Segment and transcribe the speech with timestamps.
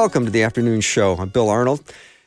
[0.00, 1.14] Welcome to the afternoon show.
[1.16, 1.82] I'm Bill Arnold.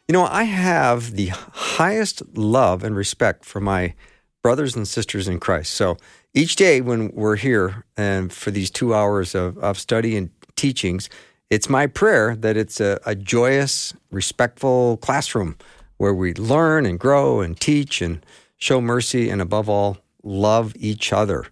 [0.08, 3.96] You know, I have the highest love and respect for my
[4.44, 5.74] brothers and sisters in Christ.
[5.74, 5.98] So
[6.36, 11.10] each day when we're here and for these two hours of, of study and teachings,
[11.50, 15.58] it's my prayer that it's a, a joyous, respectful classroom
[15.98, 18.24] where we learn and grow and teach and
[18.56, 21.48] show mercy and above all, love each other.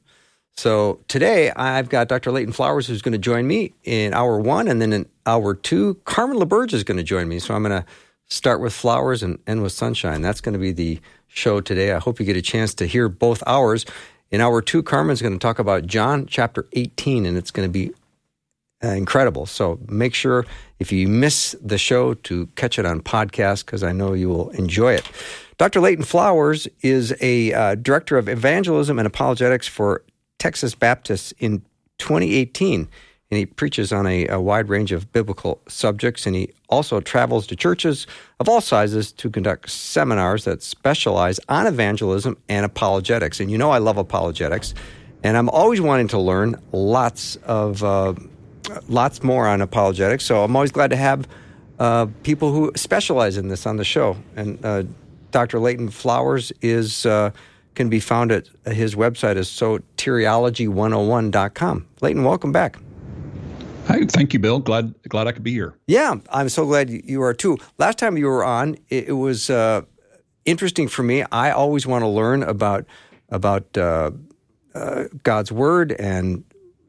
[0.62, 2.32] So today I've got Dr.
[2.32, 5.96] Leighton Flowers who's going to join me in hour one, and then in hour two,
[6.06, 7.40] Carmen LaBerge is going to join me.
[7.40, 7.88] So I'm going to
[8.28, 10.22] start with Flowers and end with Sunshine.
[10.22, 11.94] That's going to be the show today.
[11.94, 13.88] I hope you get a chance to hear both hours.
[14.30, 17.74] In hour two, Carmen's going to talk about John chapter 18, and it's going to
[17.74, 17.92] be
[18.84, 19.48] uh, incredible.
[19.48, 20.46] So make sure
[20.78, 24.52] if you miss the show to catch it on podcast because I know you will
[24.52, 25.10] enjoy it.
[25.58, 25.80] Dr.
[25.80, 30.04] Leighton Flowers is a uh, director of evangelism and apologetics for
[30.42, 31.60] Texas Baptists in
[32.00, 32.90] 2018
[33.30, 36.26] and he preaches on a, a, wide range of biblical subjects.
[36.26, 38.08] And he also travels to churches
[38.40, 43.40] of all sizes to conduct seminars that specialize on evangelism and apologetics.
[43.40, 44.74] And you know, I love apologetics,
[45.24, 48.16] and I'm always wanting to learn lots of uh,
[48.90, 50.26] lots more on apologetics.
[50.26, 51.28] So I'm always glad to have
[51.78, 54.18] uh, people who specialize in this on the show.
[54.36, 54.84] And uh,
[55.30, 55.60] Dr.
[55.60, 57.30] Leighton Flowers is uh,
[57.76, 61.88] can be found at his website is soteriology101.com.
[62.02, 62.78] Leighton, welcome back.
[63.88, 64.60] Hey, thank you, Bill.
[64.60, 65.76] Glad glad I could be here.
[65.88, 67.58] Yeah, I'm so glad you are too.
[67.78, 69.82] Last time you were on, it, it was uh,
[70.46, 71.24] interesting for me.
[71.32, 72.86] I always want to learn about
[73.30, 74.12] about uh,
[74.76, 76.44] uh, God's word, and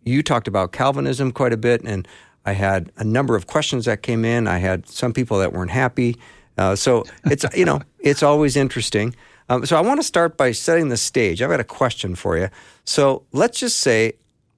[0.04, 2.06] you talked about Calvinism quite a bit, and
[2.44, 4.46] I had a number of questions that came in.
[4.46, 6.16] I had some people that weren't happy,
[6.58, 9.14] uh, so it's you know it's always interesting.
[9.48, 11.42] Um, so I want to start by setting the stage.
[11.42, 12.48] I've got a question for you.
[12.84, 14.14] So let's just say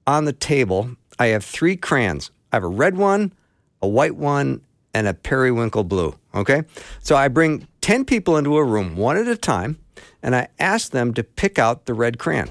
[0.07, 2.31] on the table I have three crayons.
[2.51, 3.33] I have a red one,
[3.81, 4.61] a white one,
[4.93, 6.15] and a periwinkle blue.
[6.33, 6.63] Okay?
[7.01, 9.77] So I bring 10 people into a room one at a time,
[10.23, 12.49] and I ask them to pick out the red crayon.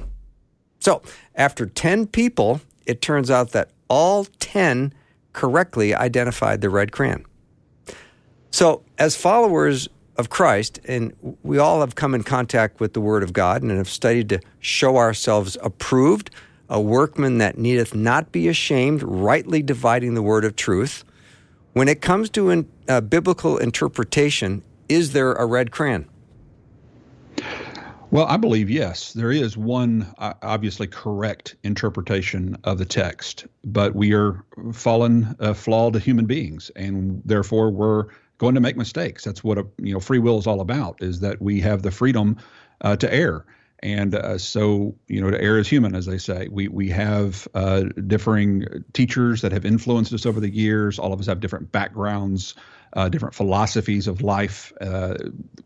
[0.78, 1.02] So
[1.34, 4.92] after 10 people, it turns out that all 10
[5.32, 7.24] correctly identified the red crayon.
[8.50, 13.22] So, as followers of Christ, and we all have come in contact with the Word
[13.22, 16.30] of God and have studied to show ourselves approved
[16.68, 21.04] a workman that needeth not be ashamed, rightly dividing the word of truth.
[21.72, 26.08] When it comes to an, uh, biblical interpretation, is there a red crayon?
[28.10, 29.12] Well, I believe yes.
[29.12, 35.52] There is one uh, obviously correct interpretation of the text, but we are fallen, uh,
[35.52, 38.06] flawed human beings, and therefore we're
[38.38, 39.24] going to make mistakes.
[39.24, 41.90] That's what a, you know free will is all about: is that we have the
[41.90, 42.36] freedom
[42.80, 43.44] uh, to err.
[43.80, 46.48] And uh, so, you know, to err is human, as they say.
[46.50, 48.64] We we have uh, differing
[48.94, 50.98] teachers that have influenced us over the years.
[50.98, 52.54] All of us have different backgrounds,
[52.94, 54.72] uh, different philosophies of life.
[54.80, 55.14] Uh,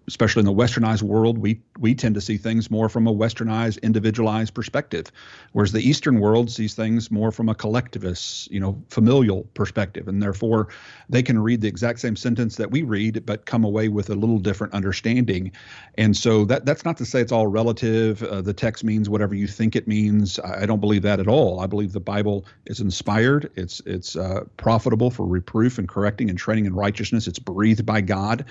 [0.06, 3.80] especially in the westernized world, we we tend to see things more from a westernized,
[3.82, 5.12] individualized perspective,
[5.52, 10.22] whereas the Eastern world sees things more from a collectivist, you know, familial perspective, and
[10.22, 10.68] therefore
[11.10, 14.14] they can read the exact same sentence that we read, but come away with a
[14.14, 15.52] little different understanding.
[15.98, 18.22] And so that that's not to say it's all relative.
[18.22, 20.38] Uh, the text means whatever you think it means.
[20.38, 21.60] I, I, don't believe that at all.
[21.60, 23.50] I believe the Bible is inspired.
[23.56, 27.28] It's it's uh, profitable for reproof and correcting and training in righteousness righteousness.
[27.28, 28.44] It's breathed by God.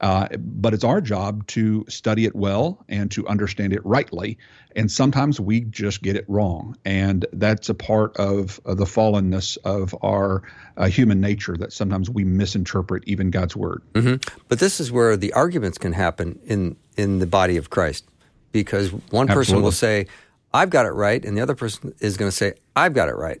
[0.00, 4.38] Uh, but it's our job to study it well and to understand it rightly.
[4.76, 6.76] And sometimes we just get it wrong.
[6.84, 10.42] And that's a part of, of the fallenness of our
[10.76, 13.82] uh, human nature that sometimes we misinterpret even God's word.
[13.94, 14.40] Mm-hmm.
[14.48, 18.06] But this is where the arguments can happen in, in the body of Christ
[18.52, 19.64] because one person Absolutely.
[19.64, 20.06] will say,
[20.52, 23.14] I've got it right, and the other person is going to say, I've got it
[23.14, 23.40] right.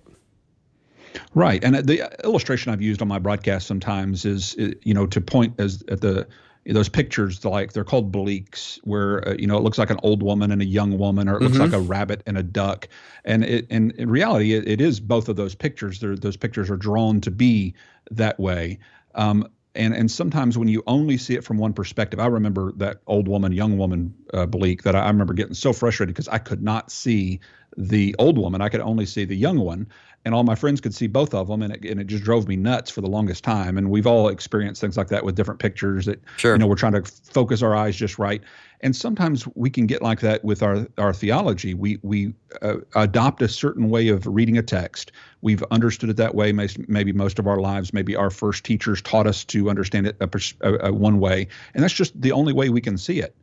[1.34, 5.54] Right, and the illustration I've used on my broadcast sometimes is, you know, to point
[5.58, 6.28] as at the
[6.66, 10.22] those pictures like they're called bleaks where uh, you know it looks like an old
[10.22, 11.64] woman and a young woman or it looks mm-hmm.
[11.64, 12.88] like a rabbit and a duck.
[13.24, 16.00] And it and in reality it, it is both of those pictures.
[16.00, 17.74] They're, those pictures are drawn to be
[18.10, 18.78] that way.
[19.14, 22.98] Um, and and sometimes when you only see it from one perspective i remember that
[23.06, 26.38] old woman young woman uh, bleak that I, I remember getting so frustrated because i
[26.38, 27.38] could not see
[27.76, 28.60] the old woman.
[28.60, 29.86] I could only see the young one
[30.24, 32.46] and all my friends could see both of them and it, and it just drove
[32.46, 33.78] me nuts for the longest time.
[33.78, 36.52] And we've all experienced things like that with different pictures that sure.
[36.52, 38.42] you know we're trying to focus our eyes just right.
[38.82, 41.72] And sometimes we can get like that with our our theology.
[41.72, 45.12] We we uh, adopt a certain way of reading a text.
[45.40, 47.94] We've understood it that way maybe most of our lives.
[47.94, 50.28] Maybe our first teachers taught us to understand it a,
[50.60, 51.48] a, a one way.
[51.72, 53.34] And that's just the only way we can see it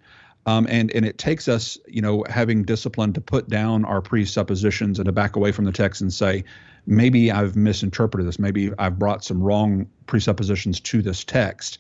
[0.48, 4.98] um, and and it takes us, you know, having discipline to put down our presuppositions
[4.98, 6.46] and to back away from the text and say,
[6.86, 8.40] maybe I've misinterpreted this.
[8.40, 11.78] Maybe I've brought some wrong presuppositions to this text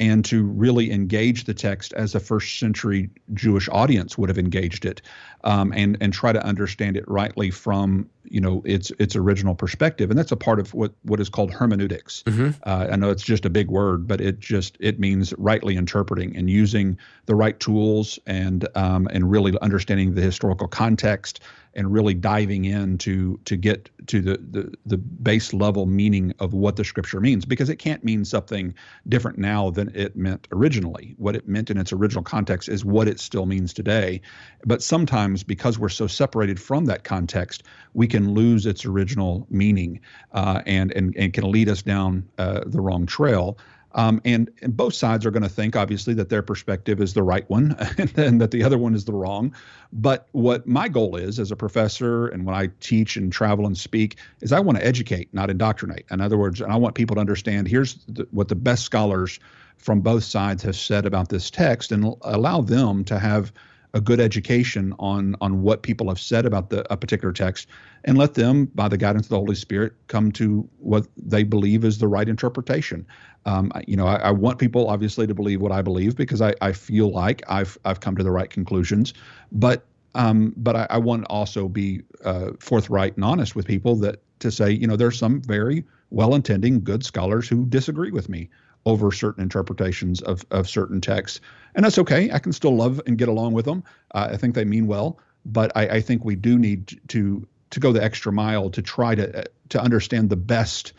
[0.00, 4.86] and to really engage the text as a first century Jewish audience would have engaged
[4.86, 5.02] it,
[5.44, 10.10] um, and and try to understand it rightly from you know its its original perspective,
[10.10, 12.22] and that's a part of what what is called hermeneutics.
[12.24, 12.50] Mm-hmm.
[12.64, 16.36] Uh, I know it's just a big word, but it just it means rightly interpreting
[16.36, 21.40] and using the right tools and um, and really understanding the historical context
[21.76, 26.54] and really diving in to to get to the, the the base level meaning of
[26.54, 28.74] what the scripture means because it can't mean something
[29.08, 31.14] different now than it meant originally.
[31.18, 34.22] What it meant in its original context is what it still means today.
[34.64, 37.62] But sometimes because we're so separated from that context,
[37.92, 40.00] we can lose its original meaning
[40.32, 43.58] uh, and, and and can lead us down uh, the wrong trail.
[43.96, 47.22] Um, and, and, both sides are going to think, obviously, that their perspective is the
[47.22, 49.54] right one and, and, that the other one is the wrong.
[49.90, 53.76] But what my goal is as a professor and when I teach and travel and
[53.76, 56.04] speak is I want to educate, not indoctrinate.
[56.10, 59.40] In other words, I want people to understand here's the, what the best scholars
[59.78, 63.50] from both sides have said about this text and allow them to have
[63.96, 67.66] a good education on on what people have said about the a particular text
[68.04, 71.82] and let them by the guidance of the holy spirit come to what they believe
[71.82, 73.06] is the right interpretation.
[73.46, 76.52] Um, you know I, I, want people obviously to believe what i believe because i,
[76.60, 79.14] I feel like i've i've come to the right conclusions.
[79.50, 83.96] But um, but I, I, want to also be uh, forthright and honest with people
[83.96, 88.50] that to say you know there's some very well-intending good scholars who disagree with me
[88.86, 91.40] over certain interpretations of, of certain texts.
[91.74, 92.30] And that's okay.
[92.30, 93.82] I can still love and get along with them.
[94.14, 97.80] Uh, I think they mean well, but I, I, think we do need to to
[97.80, 100.92] go the extra mile to try to to understand the best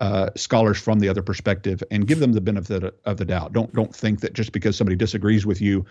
[0.00, 3.52] uh, scholars from the other perspective and give them the benefit of the doubt.
[3.52, 5.84] Don't don't think that just because somebody disagrees with you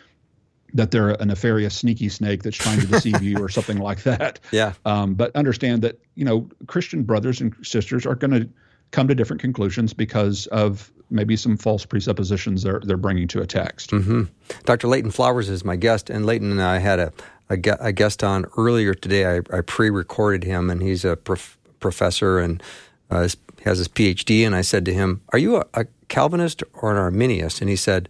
[0.73, 4.39] that they're a nefarious sneaky snake that's trying to deceive you or something like that.
[4.51, 4.73] Yeah.
[4.85, 8.49] Um, but understand that you know Christian brothers and sisters are going to
[8.93, 13.47] come to different conclusions because of maybe some false presuppositions they're, they're bringing to a
[13.47, 13.91] text.
[13.91, 14.23] Mm-hmm.
[14.63, 14.87] Dr.
[14.87, 17.11] Leighton Flowers is my guest, and Leighton and I had a,
[17.49, 19.25] a, a guest on earlier today.
[19.25, 22.63] I, I pre recorded him, and he's a prof- professor and
[23.09, 23.27] uh,
[23.63, 24.45] has his PhD.
[24.45, 27.61] And I said to him, Are you a, a Calvinist or an Arminianist?
[27.61, 28.09] And he said,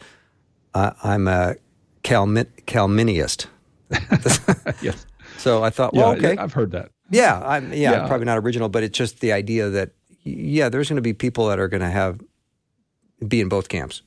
[0.75, 1.55] I'm a
[2.03, 3.47] Calmin- Calminianist.
[4.81, 5.05] yes.
[5.37, 6.41] So I thought, well, yeah, okay.
[6.41, 6.91] I've heard that.
[7.09, 9.91] Yeah, I'm, yeah, yeah, I'm probably not original, but it's just the idea that,
[10.23, 12.21] yeah, there's going to be people that are going to have
[13.27, 14.01] be in both camps.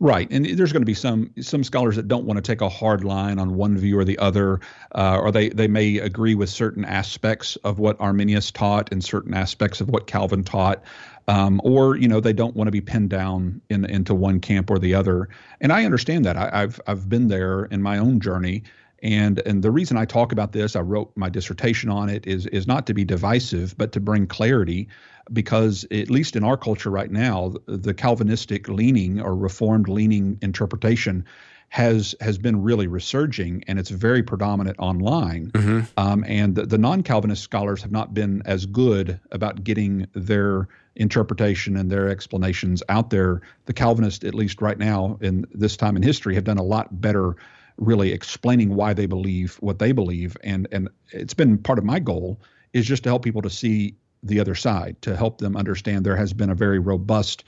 [0.00, 2.68] Right, and there's going to be some some scholars that don't want to take a
[2.68, 4.60] hard line on one view or the other,
[4.94, 9.34] uh, or they they may agree with certain aspects of what Arminius taught and certain
[9.34, 10.82] aspects of what Calvin taught,
[11.28, 14.70] um, or you know they don't want to be pinned down in into one camp
[14.70, 15.28] or the other.
[15.60, 16.38] And I understand that.
[16.38, 18.62] I, I've I've been there in my own journey.
[19.02, 22.46] And and the reason I talk about this, I wrote my dissertation on it, is
[22.46, 24.88] is not to be divisive, but to bring clarity
[25.32, 31.24] because at least in our culture right now, the Calvinistic leaning or Reformed leaning interpretation
[31.68, 35.50] has has been really resurging, and it's very predominant online.
[35.50, 35.80] Mm-hmm.
[35.96, 41.76] Um, and the, the non-Calvinist scholars have not been as good about getting their interpretation
[41.76, 43.42] and their explanations out there.
[43.66, 47.00] The Calvinists, at least right now in this time in history, have done a lot
[47.00, 47.36] better
[47.78, 51.98] really explaining why they believe what they believe and and it's been part of my
[51.98, 52.40] goal
[52.72, 56.16] is just to help people to see the other side to help them understand there
[56.16, 57.44] has been a very robust,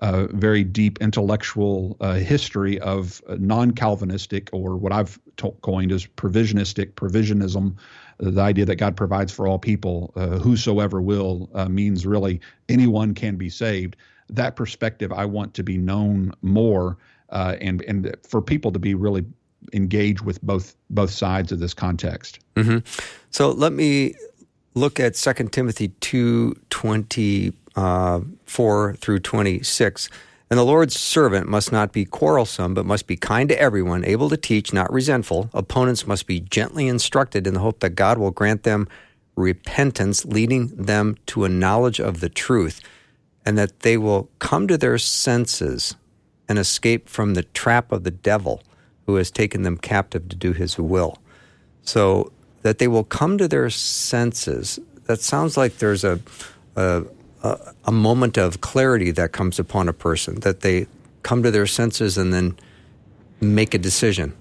[0.00, 5.18] uh, very deep intellectual uh, history of non-Calvinistic or what I've
[5.60, 7.76] coined as provisionistic provisionism.
[8.18, 13.14] The idea that God provides for all people, uh, whosoever will, uh, means really anyone
[13.14, 13.96] can be saved.
[14.28, 16.96] That perspective I want to be known more,
[17.30, 19.24] uh, and and for people to be really
[19.72, 22.40] engaged with both both sides of this context.
[22.56, 22.78] Mm-hmm.
[23.30, 24.14] So let me
[24.74, 30.10] look at 2 Timothy 2 24 through 26.
[30.50, 34.28] And the Lord's servant must not be quarrelsome, but must be kind to everyone, able
[34.28, 35.48] to teach, not resentful.
[35.54, 38.86] Opponents must be gently instructed in the hope that God will grant them
[39.34, 42.82] repentance, leading them to a knowledge of the truth,
[43.46, 45.96] and that they will come to their senses
[46.50, 48.62] and escape from the trap of the devil
[49.06, 51.18] who has taken them captive to do his will.
[51.82, 52.32] So
[52.62, 54.78] that they will come to their senses.
[55.06, 56.20] That sounds like there's a,
[56.76, 57.04] a,
[57.84, 60.86] a moment of clarity that comes upon a person, that they
[61.22, 62.56] come to their senses and then
[63.40, 64.34] make a decision.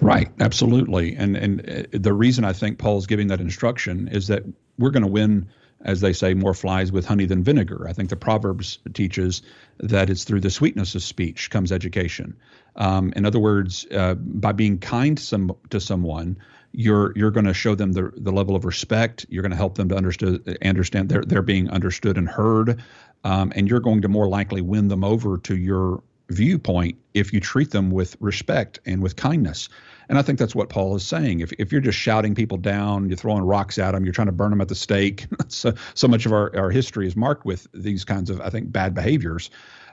[0.00, 1.14] Right, absolutely.
[1.16, 4.44] And and uh, the reason I think Paul's giving that instruction is that
[4.78, 5.48] we're going to win
[5.82, 7.86] as they say, more flies with honey than vinegar.
[7.88, 9.42] I think the Proverbs teaches
[9.78, 12.36] that it's through the sweetness of speech comes education.
[12.76, 16.36] Um, in other words, uh, by being kind to, some, to someone,
[16.72, 19.26] you're you're going to show them the the level of respect.
[19.28, 22.82] You're going to help them to understand understand they're they're being understood and heard,
[23.24, 27.40] um, and you're going to more likely win them over to your viewpoint if you
[27.40, 29.68] treat them with respect and with kindness.
[30.08, 31.40] And I think that's what Paul is saying.
[31.40, 34.32] If, if you're just shouting people down, you're throwing rocks at them, you're trying to
[34.32, 35.26] burn them at the stake.
[35.48, 38.72] so, so much of our, our history is marked with these kinds of, I think,
[38.72, 39.50] bad behaviors.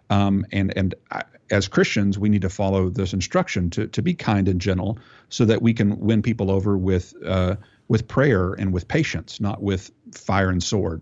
[0.10, 4.14] Um, and and I, as Christians, we need to follow this instruction to to be
[4.14, 4.98] kind and gentle,
[5.30, 7.56] so that we can win people over with uh,
[7.88, 11.02] with prayer and with patience, not with fire and sword.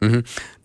[0.00, 0.20] Mm-hmm.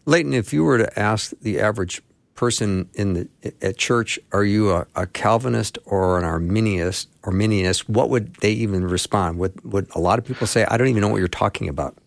[0.05, 2.01] Leighton, if you were to ask the average
[2.35, 3.27] person in the
[3.61, 7.07] at church, are you a, a Calvinist or an Arminianist?
[7.23, 7.89] Arminianist?
[7.89, 9.37] What would they even respond?
[9.39, 11.97] Would would a lot of people say, "I don't even know what you're talking about"?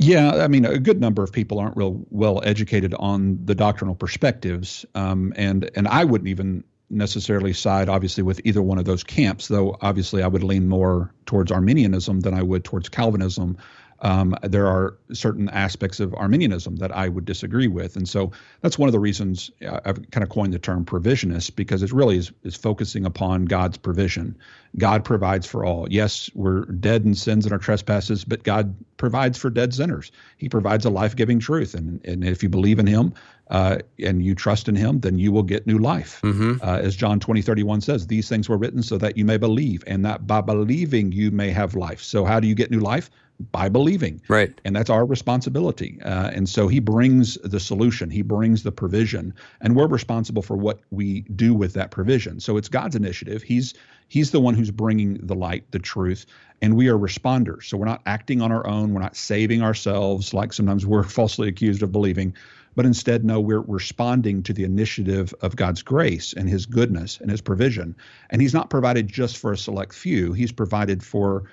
[0.00, 3.96] Yeah, I mean, a good number of people aren't real well educated on the doctrinal
[3.96, 9.02] perspectives, um, and and I wouldn't even necessarily side, obviously, with either one of those
[9.02, 9.48] camps.
[9.48, 13.58] Though obviously, I would lean more towards Arminianism than I would towards Calvinism.
[14.00, 17.96] Um, there are certain aspects of Arminianism that I would disagree with.
[17.96, 21.82] And so that's one of the reasons I've kind of coined the term provisionist because
[21.82, 24.36] it really is, is focusing upon God's provision.
[24.76, 25.88] God provides for all.
[25.90, 30.12] Yes, we're dead in sins and our trespasses, but God provides for dead sinners.
[30.36, 31.74] He provides a life giving truth.
[31.74, 33.14] And, and if you believe in Him,
[33.50, 36.20] uh, and you trust in him, then you will get new life.
[36.22, 36.56] Mm-hmm.
[36.62, 39.82] Uh, as John 20, 31 says, these things were written so that you may believe,
[39.86, 42.02] and that by believing you may have life.
[42.02, 43.10] So, how do you get new life?
[43.52, 44.20] By believing.
[44.28, 44.60] Right.
[44.64, 45.98] And that's our responsibility.
[46.04, 50.56] Uh, and so he brings the solution, he brings the provision, and we're responsible for
[50.56, 52.40] what we do with that provision.
[52.40, 53.42] So it's God's initiative.
[53.42, 53.74] He's
[54.08, 56.26] he's the one who's bringing the light, the truth,
[56.60, 57.64] and we are responders.
[57.64, 61.48] So we're not acting on our own, we're not saving ourselves like sometimes we're falsely
[61.48, 62.34] accused of believing.
[62.74, 67.28] But instead, no, we're responding to the initiative of God's grace and His goodness and
[67.28, 67.96] His provision.
[68.30, 71.44] And He's not provided just for a select few, He's provided for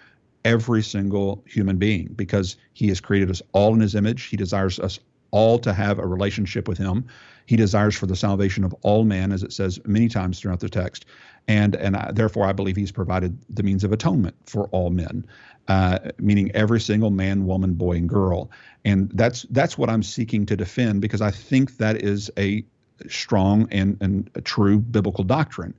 [0.45, 4.23] every single human being because he has created us all in his image.
[4.23, 4.99] He desires us
[5.31, 7.05] all to have a relationship with him.
[7.47, 10.69] He desires for the salvation of all men, as it says many times throughout the
[10.69, 11.05] text.
[11.47, 15.27] And, and I, therefore, I believe he's provided the means of atonement for all men,
[15.67, 18.49] uh, meaning every single man, woman, boy, and girl.
[18.83, 22.63] And that's that's what I'm seeking to defend because I think that is a
[23.09, 25.73] strong and, and true biblical doctrine.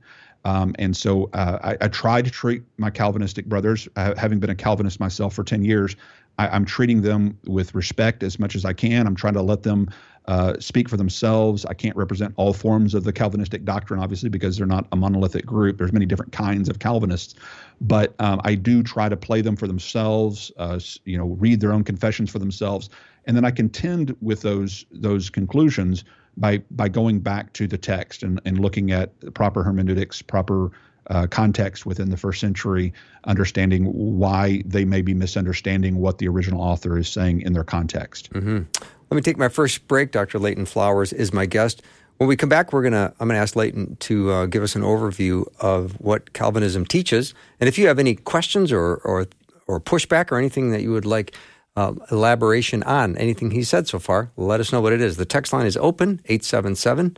[0.45, 4.49] Um, and so uh, I, I, try to treat my Calvinistic brothers, uh, having been
[4.49, 5.95] a Calvinist myself for 10 years,
[6.37, 9.07] I, am treating them with respect as much as I can.
[9.07, 9.89] I'm trying to let them
[10.27, 11.65] uh, speak for themselves.
[11.65, 15.45] I can't represent all forms of the Calvinistic doctrine, obviously, because they're not a monolithic
[15.45, 15.77] group.
[15.77, 17.35] There's many different kinds of Calvinists,
[17.79, 20.51] but um, I do try to play them for themselves.
[20.57, 22.89] Uh, you know, read their own confessions for themselves,
[23.25, 26.03] and then I contend with those those conclusions
[26.37, 30.71] by by going back to the text and, and looking at proper hermeneutics, proper
[31.09, 32.93] uh, context within the first century,
[33.25, 38.31] understanding why they may be misunderstanding what the original author is saying in their context.
[38.33, 38.63] Mm-hmm.
[39.09, 40.11] Let me take my first break.
[40.11, 40.37] Dr.
[40.37, 41.81] Leighton Flowers is my guest.
[42.17, 44.81] When we come back, we're gonna I'm gonna ask Leighton to uh, give us an
[44.81, 49.27] overview of what Calvinism teaches, and if you have any questions or or
[49.67, 51.33] or pushback or anything that you would like
[51.77, 55.15] uh, elaboration on anything he said so far, let us know what it is.
[55.15, 57.17] The text line is open 877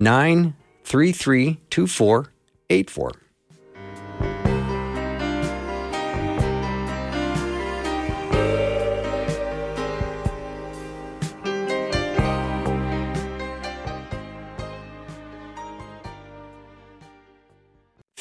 [0.00, 3.21] 933 2484.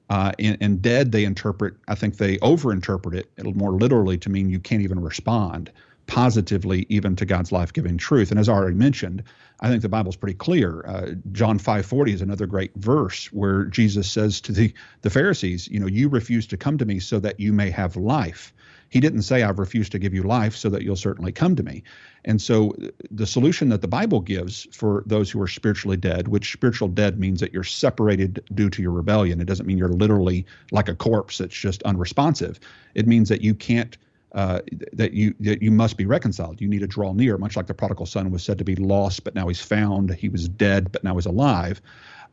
[0.10, 4.50] Uh, and, and, dead, they interpret, I think they overinterpret it more literally to mean
[4.50, 5.72] you can't even respond
[6.06, 8.32] positively even to God's life-giving truth.
[8.32, 9.24] And as I already mentioned,
[9.60, 10.86] I think the Bible's pretty clear.
[10.86, 15.80] Uh, John 5:40 is another great verse where Jesus says to the the Pharisees, you
[15.80, 18.54] know, you refuse to come to me so that you may have life.
[18.90, 21.64] He didn't say I've refused to give you life so that you'll certainly come to
[21.64, 21.84] me.
[22.26, 22.74] And so
[23.12, 27.20] the solution that the Bible gives for those who are spiritually dead, which spiritual dead
[27.20, 29.40] means that you're separated due to your rebellion.
[29.42, 32.60] It doesn't mean you're literally like a corpse that's just unresponsive.
[32.96, 33.98] It means that you can't
[34.34, 34.60] uh,
[34.94, 36.60] that you that you must be reconciled.
[36.62, 39.24] You need to draw near, much like the prodigal son was said to be lost,
[39.24, 40.14] but now he's found.
[40.14, 41.82] He was dead, but now he's alive.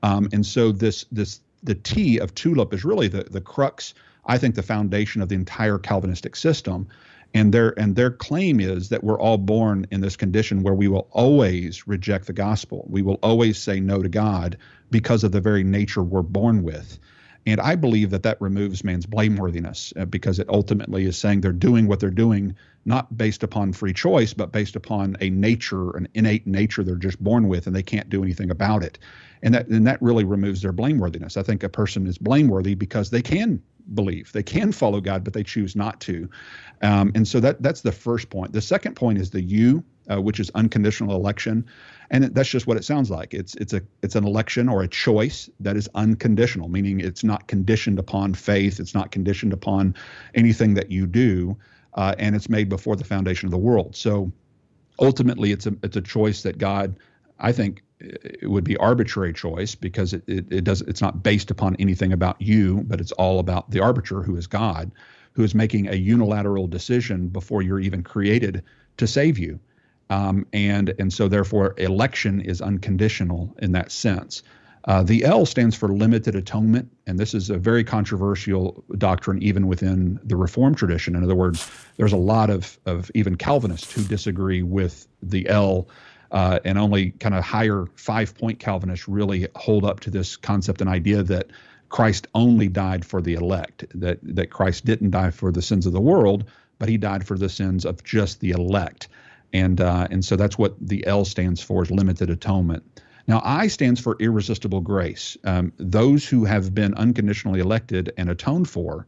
[0.02, 3.94] Um, and so this this the T of tulip is really the the crux.
[4.26, 6.88] I think the foundation of the entire Calvinistic system.
[7.36, 10.86] And their and their claim is that we're all born in this condition where we
[10.86, 12.86] will always reject the gospel.
[12.88, 14.56] We will always say no to God
[14.90, 16.98] because of the very nature we're born with.
[17.46, 21.52] And I believe that that removes man's blameworthiness uh, because it ultimately is saying they're
[21.52, 26.08] doing what they're doing not based upon free choice, but based upon a nature, an
[26.14, 28.98] innate nature they're just born with, and they can't do anything about it.
[29.42, 31.36] And that and that really removes their blameworthiness.
[31.36, 35.32] I think a person is blameworthy because they can believe, they can follow God, but
[35.32, 36.28] they choose not to.
[36.82, 38.52] Um, and so that that's the first point.
[38.52, 41.66] The second point is the you, uh, which is unconditional election
[42.10, 43.34] and that's just what it sounds like.
[43.34, 47.46] It's it's a it's an election or a choice that is unconditional, meaning it's not
[47.46, 48.80] conditioned upon faith.
[48.80, 49.94] It's not conditioned upon
[50.34, 51.56] anything that you do,
[51.94, 53.96] uh, and it's made before the foundation of the world.
[53.96, 54.30] So
[54.98, 56.98] ultimately, it's a it's a choice that God,
[57.38, 61.50] I think, it would be arbitrary choice because it, it, it does it's not based
[61.50, 64.90] upon anything about you, but it's all about the arbiter who is God,
[65.32, 68.62] who is making a unilateral decision before you're even created
[68.96, 69.58] to save you.
[70.10, 74.42] Um, and and so therefore election is unconditional in that sense.
[74.86, 79.66] Uh, the L stands for limited atonement, and this is a very controversial doctrine even
[79.66, 81.16] within the Reformed tradition.
[81.16, 85.88] In other words, there's a lot of of even Calvinists who disagree with the L.
[86.34, 90.80] Uh, and only kind of higher five point Calvinists really hold up to this concept
[90.82, 91.46] and idea that
[91.88, 95.92] Christ only died for the elect, that, that Christ didn't die for the sins of
[95.92, 96.44] the world,
[96.78, 99.08] but he died for the sins of just the elect
[99.54, 102.82] and uh, and so that's what the L stands for is limited atonement.
[103.26, 105.38] Now I stands for irresistible grace.
[105.44, 109.06] Um, those who have been unconditionally elected and atoned for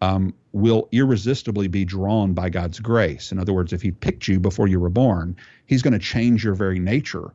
[0.00, 3.32] um, will irresistibly be drawn by God's grace.
[3.32, 6.44] In other words, if He picked you before you were born, He's going to change
[6.44, 7.32] your very nature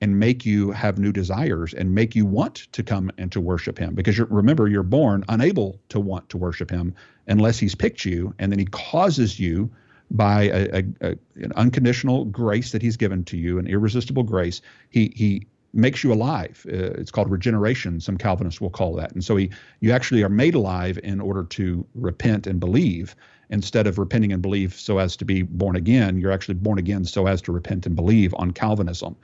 [0.00, 3.78] and make you have new desires and make you want to come and to worship
[3.78, 6.92] him because you're, remember you're born unable to want to worship him
[7.28, 9.70] unless he's picked you and then he causes you
[10.12, 14.60] by a, a, a, an unconditional grace that he's given to you, an irresistible grace.
[14.90, 16.64] He he makes you alive.
[16.68, 18.00] Uh, it's called regeneration.
[18.00, 19.12] Some Calvinists will call that.
[19.12, 23.16] And so he, you actually are made alive in order to repent and believe.
[23.50, 27.04] Instead of repenting and believe so as to be born again, you're actually born again
[27.04, 29.14] so as to repent and believe on Calvinism.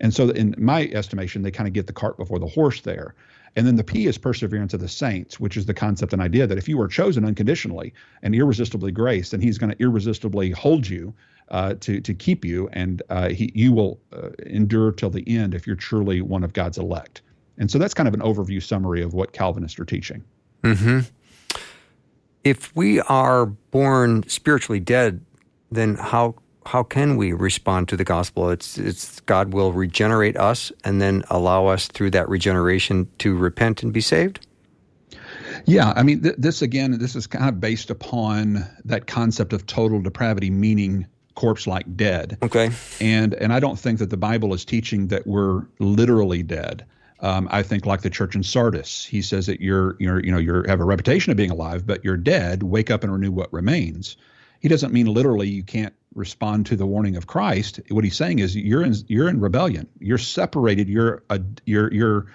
[0.00, 3.16] And so, in my estimation, they kind of get the cart before the horse there.
[3.56, 6.46] And then the P is perseverance of the saints, which is the concept and idea
[6.46, 10.88] that if you are chosen unconditionally and irresistibly graced, then He's going to irresistibly hold
[10.88, 11.12] you
[11.48, 15.54] uh, to to keep you, and uh, he you will uh, endure till the end
[15.54, 17.22] if you're truly one of God's elect.
[17.58, 20.24] And so that's kind of an overview summary of what Calvinists are teaching.
[20.62, 21.00] Mm-hmm.
[22.44, 25.24] If we are born spiritually dead,
[25.70, 26.34] then how
[26.66, 28.50] how can we respond to the gospel?
[28.50, 33.82] It's it's God will regenerate us and then allow us through that regeneration to repent
[33.82, 34.46] and be saved.
[35.66, 36.98] Yeah, I mean th- this again.
[36.98, 42.38] This is kind of based upon that concept of total depravity, meaning corpse like dead.
[42.42, 42.70] Okay.
[43.00, 46.84] And and I don't think that the Bible is teaching that we're literally dead.
[47.20, 50.38] Um, I think like the church in Sardis, he says that you're you're you know
[50.38, 52.62] you have a reputation of being alive, but you're dead.
[52.62, 54.16] Wake up and renew what remains.
[54.60, 57.80] He doesn't mean literally you can't respond to the warning of Christ.
[57.88, 59.88] What he's saying is you're in you're in rebellion.
[60.00, 60.88] You're separated.
[60.88, 62.26] You're a you're you're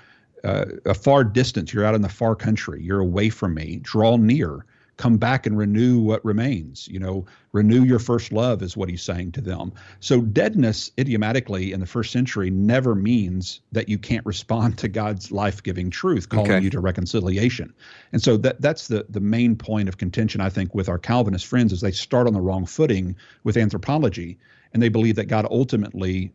[0.43, 1.73] uh, a far distance.
[1.73, 2.81] You're out in the far country.
[2.81, 3.79] You're away from me.
[3.81, 4.65] Draw near
[4.97, 6.87] come back and renew what remains.
[6.87, 9.71] You know, renew your first love is what he's saying to them.
[9.99, 15.31] So deadness, idiomatically in the first century, never means that you can't respond to God's
[15.31, 16.63] life-giving truth, calling okay.
[16.63, 17.73] you to reconciliation.
[18.11, 21.45] And so that that's the the main point of contention, I think, with our Calvinist
[21.45, 24.37] friends is they start on the wrong footing with anthropology,
[24.73, 26.31] and they believe that God ultimately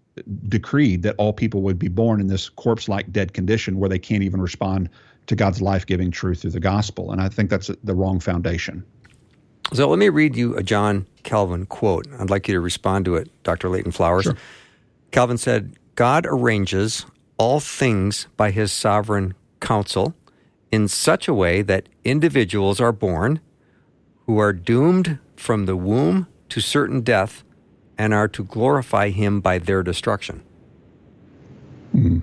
[0.49, 4.23] decreed that all people would be born in this corpse-like dead condition where they can't
[4.23, 4.89] even respond
[5.27, 7.13] to God's life giving truth through the gospel.
[7.13, 8.85] And I think that's the wrong foundation.
[9.73, 12.07] So let me read you a John Calvin quote.
[12.19, 13.69] I'd like you to respond to it, Dr.
[13.69, 14.25] Leighton Flowers.
[14.25, 14.37] Sure.
[15.13, 17.07] Calvin said, God arranges
[17.39, 20.15] all things by his sovereign counsel
[20.71, 23.41] in such a way that individuals are born
[24.27, 27.45] who are doomed from the womb to certain death
[27.99, 30.43] and are to glorify him by their destruction.
[31.95, 32.21] Mm-hmm.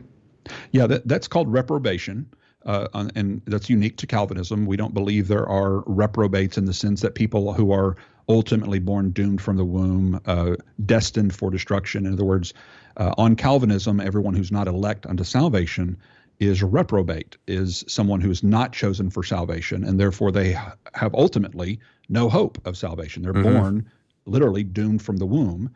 [0.71, 2.27] Yeah, that, that's called reprobation
[2.65, 4.65] uh, and that's unique to Calvinism.
[4.65, 7.95] We don't believe there are reprobates in the sense that people who are
[8.28, 12.06] ultimately born doomed from the womb, uh, destined for destruction.
[12.06, 12.54] In other words,
[12.98, 15.98] uh, on Calvinism, everyone who's not elect unto salvation
[16.39, 20.58] is a reprobate, is someone who is not chosen for salvation, and therefore they
[20.93, 23.24] have ultimately no hope of salvation.
[23.24, 23.54] They're mm-hmm.
[23.54, 23.91] born
[24.26, 25.72] literally doomed from the womb.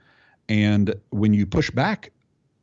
[0.48, 2.12] And when you push back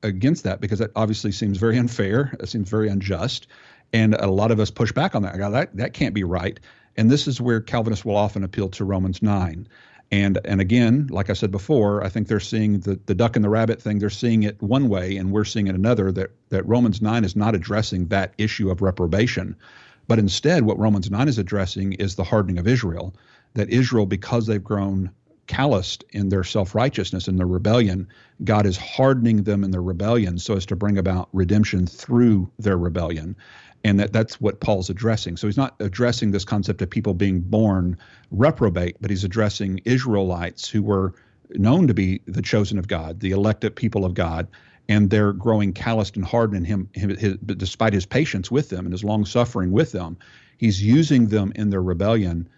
[0.03, 3.49] against that, because that obviously seems very unfair, it seems very unjust,
[3.93, 5.39] and a lot of us push back on that.
[5.39, 6.59] That that can't be right.
[6.97, 9.69] And this is where Calvinists will often appeal to Romans 9.
[10.13, 13.45] And and again, like I said before, I think they're seeing the, the duck and
[13.45, 16.67] the rabbit thing, they're seeing it one way and we're seeing it another, that, that
[16.67, 19.57] Romans 9 is not addressing that issue of reprobation.
[20.09, 23.15] But instead, what Romans 9 is addressing is the hardening of Israel.
[23.55, 25.11] That Israel, because they've grown
[25.51, 28.07] calloused in their self righteousness and their rebellion,
[28.45, 32.79] God is hardening them in their rebellion so as to bring about redemption through their
[32.79, 33.35] rebellion
[33.83, 35.37] and that that's what Paul's addressing.
[35.37, 37.99] So he's not addressing this concept of people being born
[38.31, 41.15] reprobate, but he's addressing Israelites who were
[41.51, 44.47] known to be the chosen of God, the elected people of God,
[44.89, 48.87] and they're growing calloused and hardened in him, him his, despite his patience with them
[48.87, 50.17] and his long suffering with them.
[50.59, 52.49] He's using them in their rebellion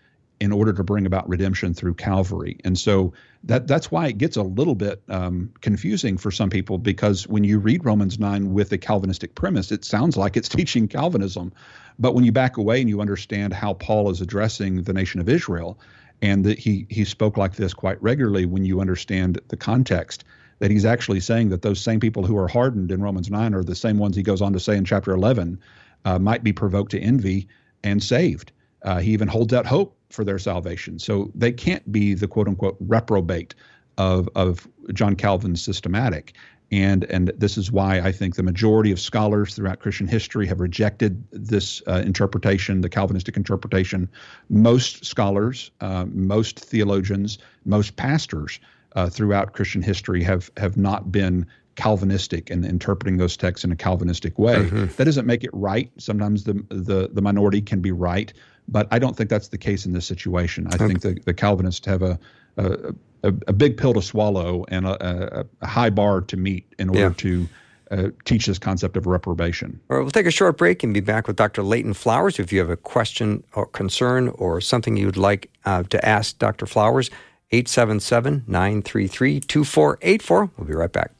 [0.42, 2.58] in order to bring about redemption through Calvary.
[2.64, 3.12] And so
[3.44, 7.44] that that's why it gets a little bit um, confusing for some people because when
[7.44, 11.52] you read Romans 9 with a Calvinistic premise, it sounds like it's teaching Calvinism.
[11.96, 15.28] But when you back away and you understand how Paul is addressing the nation of
[15.28, 15.78] Israel,
[16.20, 20.24] and that he he spoke like this quite regularly when you understand the context,
[20.58, 23.62] that he's actually saying that those same people who are hardened in Romans 9 are
[23.62, 25.60] the same ones he goes on to say in chapter 11
[26.04, 27.46] uh, might be provoked to envy
[27.84, 28.50] and saved.
[28.82, 30.98] Uh, he even holds out hope for their salvation.
[30.98, 33.54] So they can't be the quote unquote reprobate
[33.98, 36.34] of, of John Calvin's systematic.
[36.70, 40.60] And, and this is why I think the majority of scholars throughout Christian history have
[40.60, 44.08] rejected this uh, interpretation, the Calvinistic interpretation.
[44.48, 48.58] Most scholars, uh, most theologians, most pastors
[48.96, 53.76] uh, throughout Christian history have, have not been Calvinistic and interpreting those texts in a
[53.76, 54.56] Calvinistic way.
[54.56, 54.86] Mm-hmm.
[54.96, 55.90] That doesn't make it right.
[55.98, 58.32] Sometimes the, the the minority can be right,
[58.68, 60.66] but I don't think that's the case in this situation.
[60.66, 60.86] I okay.
[60.86, 62.18] think the, the Calvinists have a,
[62.56, 66.88] a, a, a, big pill to swallow and a, a high bar to meet in
[66.88, 67.12] order yeah.
[67.16, 67.48] to
[67.90, 69.78] uh, teach this concept of reprobation.
[69.90, 71.62] All right, we'll take a short break and be back with Dr.
[71.62, 72.38] Leighton Flowers.
[72.38, 76.66] If you have a question or concern or something you'd like uh, to ask Dr.
[76.66, 77.10] Flowers,
[77.50, 80.50] 877 933 2484.
[80.56, 81.12] We'll be right back.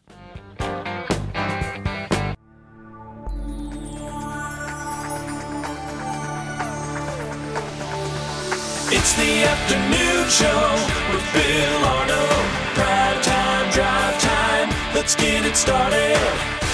[10.32, 10.72] Show
[11.12, 12.46] with Bill Arnold.
[12.72, 14.68] Prime time, drive time.
[14.94, 16.16] Let's get it started.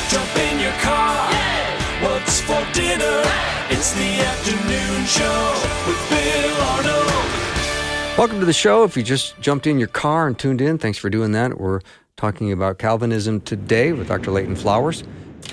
[0.08, 1.28] Jump in your car.
[1.32, 2.06] Yeah.
[2.06, 3.22] What's for dinner?
[3.24, 3.74] Hey.
[3.74, 8.16] It's the afternoon show with Bill Arnold.
[8.16, 8.84] Welcome to the show.
[8.84, 11.58] If you just jumped in your car and tuned in, thanks for doing that.
[11.58, 11.80] We're
[12.16, 14.30] talking about Calvinism today with Dr.
[14.30, 15.02] Leighton Flowers.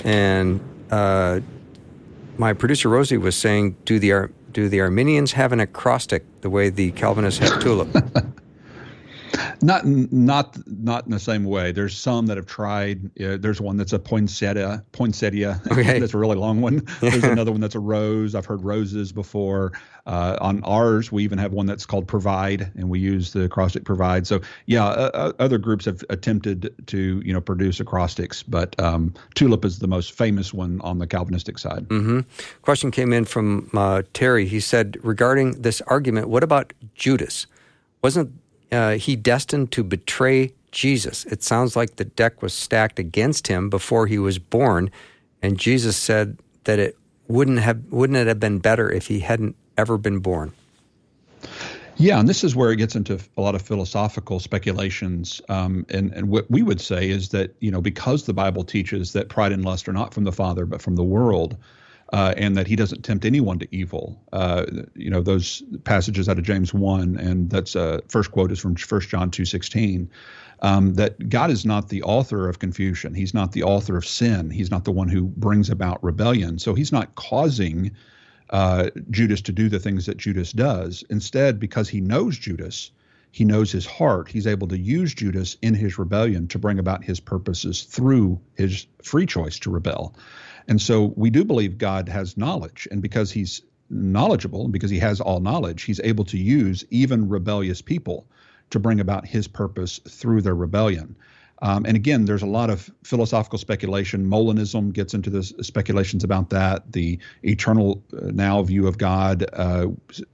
[0.04, 0.60] And
[0.92, 1.40] uh,
[2.38, 6.70] my producer Rosie was saying, do the do the Arminians have an acrostic the way
[6.70, 7.90] the Calvinists have tulip?
[9.62, 11.72] Not not not in the same way.
[11.72, 13.06] There's some that have tried.
[13.20, 15.62] Uh, there's one that's a poinsettia, poinsettia.
[15.76, 16.00] Okay.
[16.00, 16.88] that's a really long one.
[17.02, 18.34] There's another one that's a rose.
[18.34, 19.74] I've heard roses before.
[20.06, 23.84] Uh, on ours, we even have one that's called Provide, and we use the acrostic
[23.84, 24.28] Provide.
[24.28, 29.66] So yeah, uh, other groups have attempted to you know produce acrostics, but um, Tulip
[29.66, 31.88] is the most famous one on the Calvinistic side.
[31.90, 32.22] Mm-hmm.
[32.62, 34.46] Question came in from uh, Terry.
[34.46, 37.48] He said regarding this argument, what about Judas?
[38.02, 38.32] Wasn't
[38.72, 41.26] uh, he destined to betray Jesus?
[41.26, 44.90] It sounds like the deck was stacked against him before he was born,
[45.42, 46.98] and Jesus said that it
[47.28, 50.54] wouldn't have wouldn't it have been better if he hadn't ever been born?
[51.98, 55.42] Yeah, and this is where it gets into a lot of philosophical speculations.
[55.48, 59.14] Um, and, and what we would say is that, you know, because the Bible teaches
[59.14, 61.56] that pride and lust are not from the Father, but from the world,
[62.14, 64.22] uh, and that he doesn't tempt anyone to evil.
[64.32, 64.66] Uh,
[64.96, 68.76] you know those passages out of James one, and that's uh, first quote is from
[68.76, 70.10] First John two sixteen.
[70.62, 73.14] Um, that God is not the author of confusion.
[73.14, 74.50] He's not the author of sin.
[74.50, 76.60] He's not the one who brings about rebellion.
[76.60, 77.92] So he's not causing
[78.52, 81.04] uh, Judas to do the things that Judas does.
[81.10, 82.92] Instead, because he knows Judas,
[83.32, 84.30] he knows his heart.
[84.30, 88.88] He's able to use Judas in his rebellion to bring about his purposes through his
[89.04, 90.16] free choice to rebel.
[90.68, 92.88] And so we do believe God has knowledge.
[92.92, 97.30] And because he's knowledgeable and because he has all knowledge, he's able to use even
[97.30, 98.28] rebellious people
[98.72, 101.16] to bring about his purpose through their rebellion.
[101.62, 104.26] Um, and again, there's a lot of philosophical speculation.
[104.30, 106.92] Molinism gets into the speculations about that.
[106.92, 109.88] The eternal uh, now view of God, uh,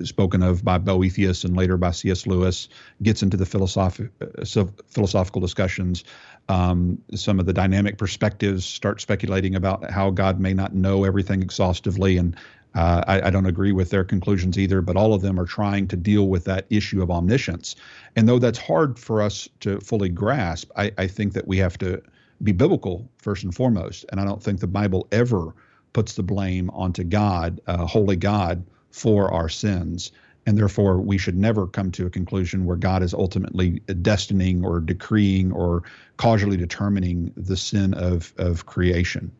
[0.04, 2.26] spoken of by Boethius and later by C.S.
[2.26, 2.70] Lewis,
[3.04, 6.04] gets into the philosoph- uh, philosophical discussions.
[6.50, 11.42] Um, some of the dynamic perspectives start speculating about how God may not know everything
[11.42, 12.36] exhaustively and
[12.74, 15.88] uh, I, I, don't agree with their conclusions either, but all of them are trying
[15.90, 17.76] to deal with that issue of omniscience.
[18.16, 21.78] And though that's hard for us to fully grasp, I, I think that we have
[21.80, 22.02] to
[22.42, 24.06] be biblical first and foremost.
[24.10, 25.54] And I don't think the Bible ever
[25.92, 30.14] puts the blame onto God, uh, holy God, for our sins.
[30.46, 34.80] And therefore, we should never come to a conclusion where God is ultimately destining or
[34.80, 35.84] decreeing or
[36.18, 39.32] causally determining the sin of, of creation.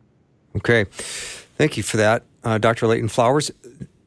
[0.56, 0.84] Okay.
[1.56, 2.86] Thank you for that, uh, Dr.
[2.86, 3.50] Leighton Flowers.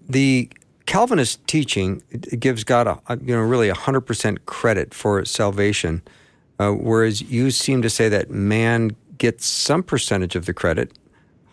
[0.07, 0.49] The
[0.85, 2.03] Calvinist teaching
[2.39, 6.01] gives God, a, you know, really 100% credit for salvation,
[6.59, 10.91] uh, whereas you seem to say that man gets some percentage of the credit.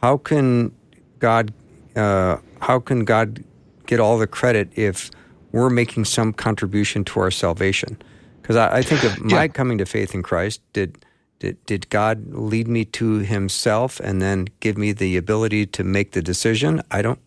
[0.02, 0.74] How can
[1.18, 1.52] God,
[1.96, 3.42] uh, how can God
[3.86, 5.10] get all the credit if
[5.52, 8.00] we're making some contribution to our salvation?
[8.40, 9.48] Because I, I, think of my yeah.
[9.48, 11.04] coming to faith in Christ did
[11.38, 16.12] did, did God lead me to Himself and then give me the ability to make
[16.12, 16.82] the decision?
[16.90, 17.18] I don't.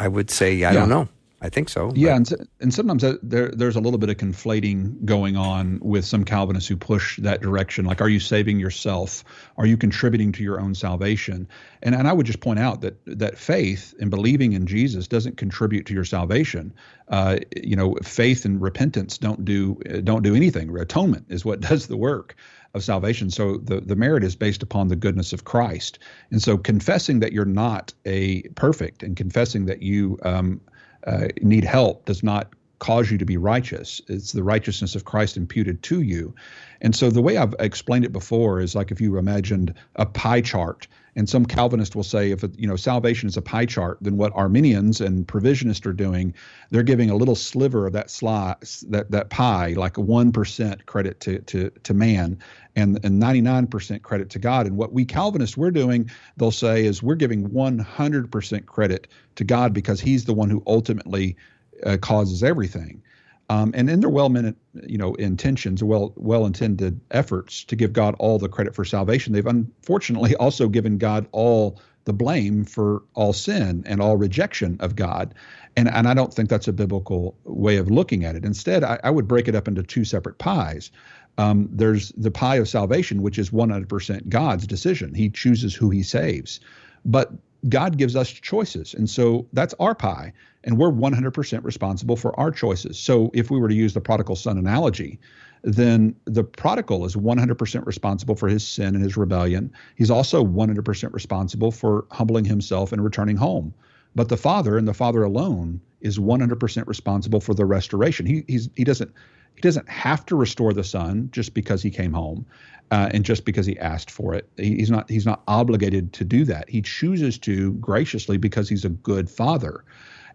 [0.00, 0.72] I would say I yeah.
[0.72, 1.08] don't know.
[1.40, 1.92] I think so.
[1.94, 6.24] Yeah, and, and sometimes there there's a little bit of conflating going on with some
[6.24, 7.84] Calvinists who push that direction.
[7.84, 9.22] Like, are you saving yourself?
[9.56, 11.46] Are you contributing to your own salvation?
[11.80, 15.36] And and I would just point out that that faith and believing in Jesus doesn't
[15.36, 16.74] contribute to your salvation.
[17.06, 20.76] Uh, you know, faith and repentance don't do don't do anything.
[20.76, 22.34] Atonement is what does the work
[22.74, 23.30] of salvation.
[23.30, 26.00] So the, the merit is based upon the goodness of Christ.
[26.30, 30.60] And so confessing that you're not a perfect and confessing that you um,
[31.06, 34.00] uh, need help does not cause you to be righteous.
[34.08, 36.34] It's the righteousness of Christ imputed to you.
[36.80, 40.40] And so the way I've explained it before is like if you imagined a pie
[40.40, 40.86] chart
[41.18, 44.32] and some Calvinist will say, if you know salvation is a pie chart, then what
[44.36, 46.32] Arminians and provisionists are doing,
[46.70, 50.86] they're giving a little sliver of that slice, that that pie, like a one percent
[50.86, 52.38] credit to to to man,
[52.76, 54.66] and and ninety nine percent credit to God.
[54.66, 59.08] And what we Calvinists we're doing, they'll say, is we're giving one hundred percent credit
[59.34, 61.36] to God because He's the one who ultimately
[61.84, 63.02] uh, causes everything.
[63.50, 68.38] Um, and in their well-meant, you know, intentions, well well-intended efforts to give God all
[68.38, 73.84] the credit for salvation, they've unfortunately also given God all the blame for all sin
[73.86, 75.34] and all rejection of God.
[75.76, 78.44] And and I don't think that's a biblical way of looking at it.
[78.44, 80.90] Instead, I, I would break it up into two separate pies.
[81.36, 85.14] Um, there's the pie of salvation, which is 100% God's decision.
[85.14, 86.60] He chooses who He saves,
[87.04, 87.32] but
[87.68, 90.32] God gives us choices, and so that's our pie
[90.64, 92.98] and we're 100% responsible for our choices.
[92.98, 95.18] So if we were to use the prodigal son analogy,
[95.62, 99.72] then the prodigal is 100% responsible for his sin and his rebellion.
[99.96, 103.74] He's also 100% responsible for humbling himself and returning home.
[104.18, 108.26] But the father and the father alone is 100% responsible for the restoration.
[108.26, 109.12] He he's, he doesn't
[109.54, 112.44] he doesn't have to restore the son just because he came home.
[112.90, 116.44] Uh, and just because he asked for it, he's not he's not obligated to do
[116.46, 116.68] that.
[116.68, 119.84] He chooses to graciously because he's a good father.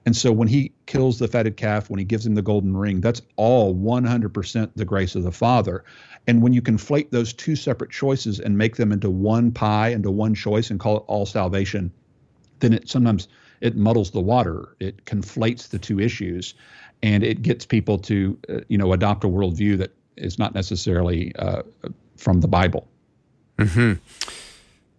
[0.06, 3.02] And so when he kills the fatted calf, when he gives him the golden ring,
[3.02, 5.84] that's all 100% the grace of the Father.
[6.26, 10.12] And when you conflate those two separate choices and make them into one pie, into
[10.12, 11.91] one choice, and call it all salvation,
[12.60, 13.28] then it sometimes
[13.63, 14.76] it muddles the water.
[14.80, 16.54] It conflates the two issues,
[17.02, 21.36] and it gets people to uh, you know adopt a worldview that is not necessarily
[21.38, 21.63] uh,
[22.17, 22.88] from the Bible.
[23.60, 23.93] Hmm.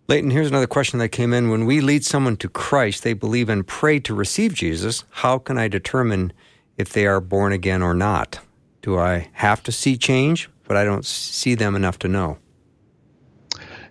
[0.06, 1.50] Leighton, here's another question that came in.
[1.50, 5.04] When we lead someone to Christ, they believe and pray to receive Jesus.
[5.10, 6.32] How can I determine
[6.76, 8.40] if they are born again or not?
[8.82, 10.50] Do I have to see change?
[10.66, 12.38] but I don't see them enough to know.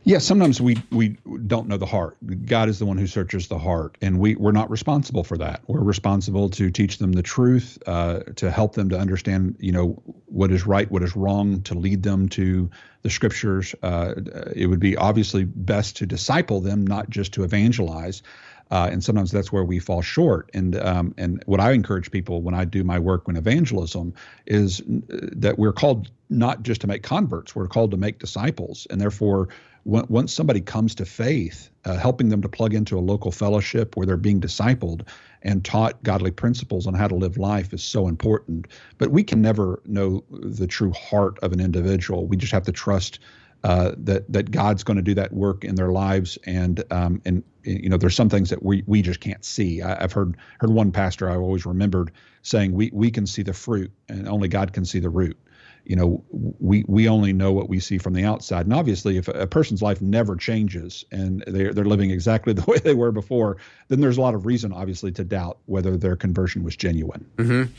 [0.05, 2.17] Yeah, sometimes we we don't know the heart.
[2.45, 5.61] God is the one who searches the heart, and we we're not responsible for that.
[5.67, 10.01] We're responsible to teach them the truth, uh, to help them to understand, you know,
[10.25, 12.69] what is right, what is wrong, to lead them to
[13.03, 13.75] the scriptures.
[13.81, 14.15] Uh,
[14.53, 18.23] it would be obviously best to disciple them, not just to evangelize.
[18.71, 20.49] Uh, and sometimes that's where we fall short.
[20.53, 24.15] And um, and what I encourage people when I do my work in evangelism
[24.47, 28.87] is that we're called not just to make converts, we're called to make disciples.
[28.89, 29.49] And therefore,
[29.85, 34.05] once somebody comes to faith, uh, helping them to plug into a local fellowship where
[34.05, 35.05] they're being discipled
[35.41, 38.67] and taught godly principles on how to live life is so important.
[38.97, 42.27] But we can never know the true heart of an individual.
[42.27, 43.19] We just have to trust
[43.63, 47.43] uh, that that God's going to do that work in their lives, and um, and
[47.63, 49.81] you know there's some things that we we just can't see.
[49.81, 53.53] I, have heard heard one pastor I've always remembered saying we we can see the
[53.53, 55.37] fruit, and only God can see the root.
[55.85, 59.27] You know, we we only know what we see from the outside, and obviously, if
[59.27, 63.57] a, person's life never changes and they're they're living exactly the way they were before,
[63.89, 67.25] then there's a lot of reason, obviously, to doubt whether their conversion was genuine.
[67.37, 67.71] Mm-hmm.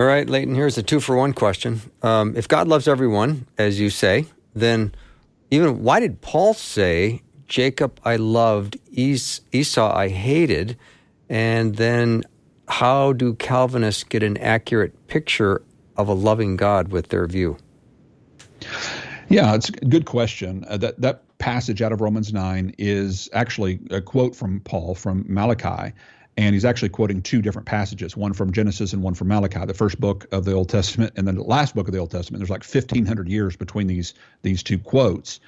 [0.00, 0.54] All right, Leighton.
[0.54, 1.80] Here's a two for one question.
[2.02, 4.94] Um, if God loves everyone, as you say, then
[5.50, 10.78] even why did Paul say, Jacob I loved, es- Esau I hated?
[11.28, 12.24] And then
[12.68, 15.62] how do Calvinists get an accurate picture
[15.98, 17.58] of a loving God with their view?
[19.28, 20.64] Yeah, it's a good question.
[20.68, 25.24] Uh, that that passage out of Romans 9 is actually a quote from Paul from
[25.28, 25.92] Malachi
[26.38, 29.74] and he's actually quoting two different passages, one from Genesis and one from Malachi, the
[29.74, 32.38] first book of the Old Testament, and then the last book of the Old Testament.
[32.38, 35.40] There's like 1,500 years between these these two quotes,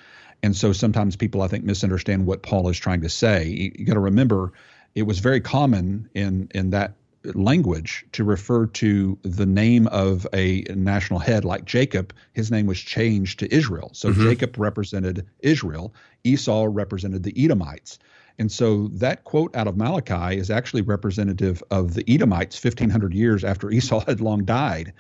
[0.43, 3.47] and so sometimes people I think misunderstand what Paul is trying to say.
[3.47, 4.53] You, you got to remember,
[4.97, 6.95] it was very common in in that
[7.35, 12.15] language to refer to the name of a national head like Jacob.
[12.33, 14.23] His name was changed to Israel, so mm-hmm.
[14.23, 17.99] Jacob represented Israel, Esau represented the Edomites.
[18.39, 23.45] And so that quote out of Malachi is actually representative of the Edomites 1500 years
[23.45, 24.93] after Esau had long died.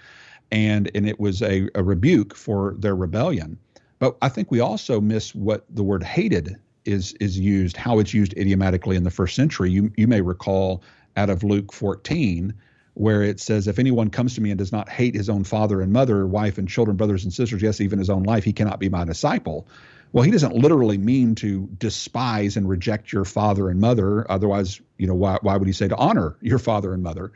[0.52, 3.56] And, and it was a, a rebuke for their rebellion.
[3.98, 8.14] But I think we also miss what the word hated is is used, how it's
[8.14, 9.70] used idiomatically in the first century.
[9.70, 10.82] You you may recall
[11.16, 12.54] out of Luke 14,
[12.94, 15.80] where it says, If anyone comes to me and does not hate his own father
[15.80, 18.80] and mother, wife and children, brothers and sisters, yes, even his own life, he cannot
[18.80, 19.66] be my disciple.
[20.12, 24.30] Well, he doesn't literally mean to despise and reject your father and mother.
[24.30, 27.32] Otherwise, you know, why, why would he say to honor your father and mother?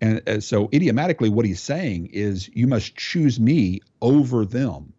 [0.00, 4.92] And uh, so, idiomatically, what he's saying is, you must choose me over them.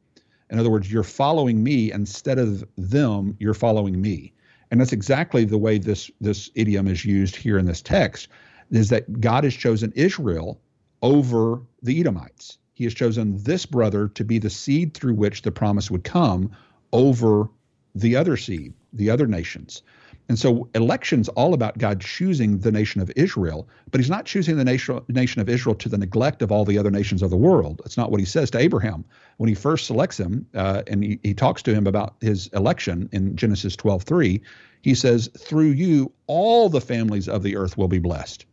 [0.50, 4.34] In other words, you're following me instead of them, you're following me.
[4.72, 8.28] And that's exactly the way this, this idiom is used here in this text
[8.72, 10.62] is that God has chosen Israel
[11.02, 12.58] over the Edomites.
[12.74, 16.52] He has chosen this brother to be the seed through which the promise would come
[16.94, 17.50] over
[17.96, 19.82] the other seed, the other nations.
[20.30, 24.58] And so election's all about God choosing the nation of Israel, but he's not choosing
[24.58, 27.38] the nation, nation of Israel to the neglect of all the other nations of the
[27.38, 27.82] world.
[27.84, 29.04] That's not what he says to Abraham.
[29.38, 33.10] When he first selects him uh, and he, he talks to him about his election
[33.12, 34.42] in Genesis 12:3,
[34.82, 38.46] he says, Through you, all the families of the earth will be blessed.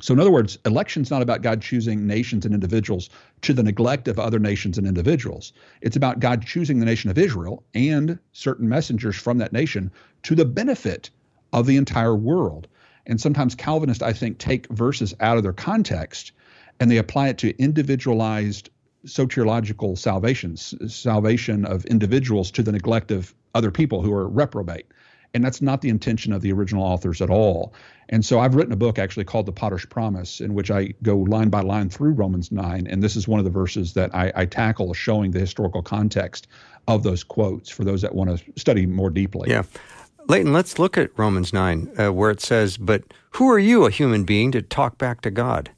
[0.00, 3.10] So, in other words, election's not about God choosing nations and individuals
[3.42, 5.52] to the neglect of other nations and individuals.
[5.80, 9.90] It's about God choosing the nation of Israel and certain messengers from that nation
[10.22, 11.10] to the benefit
[11.52, 12.68] of the entire world.
[13.06, 16.32] And sometimes Calvinists, I think, take verses out of their context
[16.78, 18.70] and they apply it to individualized
[19.06, 24.86] soteriological salvations, salvation of individuals to the neglect of other people who are reprobate.
[25.34, 27.74] And that's not the intention of the original authors at all.
[28.08, 31.18] And so I've written a book actually called The Potter's Promise, in which I go
[31.18, 32.86] line by line through Romans 9.
[32.86, 36.48] And this is one of the verses that I, I tackle, showing the historical context
[36.86, 39.50] of those quotes for those that want to study more deeply.
[39.50, 39.64] Yeah.
[40.26, 43.90] Leighton, let's look at Romans 9, uh, where it says, But who are you, a
[43.90, 45.70] human being, to talk back to God?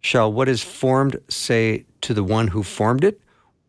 [0.00, 3.20] Shall what is formed say to the one who formed it,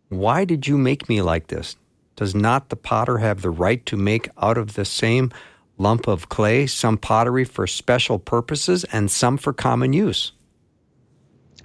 [0.09, 1.75] Why did you make me like this?
[2.17, 5.31] Does not the potter have the right to make out of the same
[5.77, 10.33] lump of clay, some pottery for special purposes, and some for common use.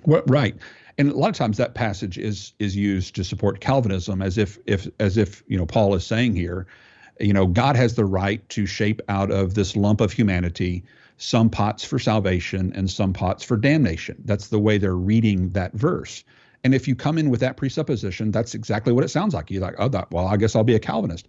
[0.06, 0.54] Right.
[0.98, 4.58] And a lot of times that passage is is used to support Calvinism as if
[4.66, 6.66] if as if you know Paul is saying here,
[7.18, 10.84] you know, God has the right to shape out of this lump of humanity
[11.16, 14.16] some pots for salvation and some pots for damnation.
[14.24, 16.24] That's the way they're reading that verse.
[16.64, 19.50] And if you come in with that presupposition, that's exactly what it sounds like.
[19.50, 21.26] You're like, oh, that, well, I guess I'll be a Calvinist.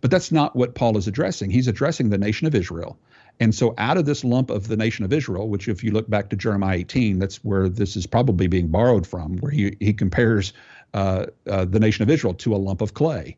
[0.00, 1.50] But that's not what Paul is addressing.
[1.50, 2.98] He's addressing the nation of Israel.
[3.40, 6.08] And so, out of this lump of the nation of Israel, which, if you look
[6.08, 9.92] back to Jeremiah 18, that's where this is probably being borrowed from, where he, he
[9.92, 10.52] compares
[10.94, 13.36] uh, uh, the nation of Israel to a lump of clay.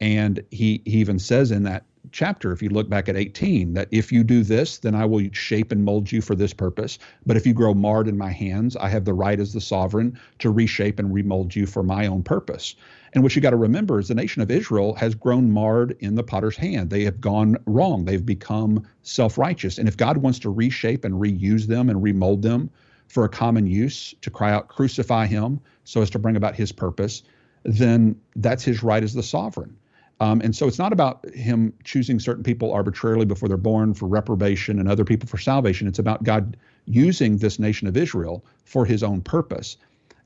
[0.00, 3.88] And he, he even says in that chapter, if you look back at 18, that
[3.90, 6.98] if you do this, then I will shape and mold you for this purpose.
[7.26, 10.18] But if you grow marred in my hands, I have the right as the sovereign
[10.38, 12.74] to reshape and remold you for my own purpose.
[13.12, 16.14] And what you got to remember is the nation of Israel has grown marred in
[16.14, 16.90] the potter's hand.
[16.90, 18.04] They have gone wrong.
[18.04, 19.78] They've become self righteous.
[19.78, 22.70] And if God wants to reshape and reuse them and remold them
[23.08, 26.70] for a common use, to cry out, crucify him, so as to bring about his
[26.70, 27.24] purpose,
[27.64, 29.76] then that's his right as the sovereign.
[30.20, 34.06] Um, and so it's not about him choosing certain people arbitrarily before they're born for
[34.06, 35.88] reprobation and other people for salvation.
[35.88, 39.78] It's about God using this nation of Israel for his own purpose.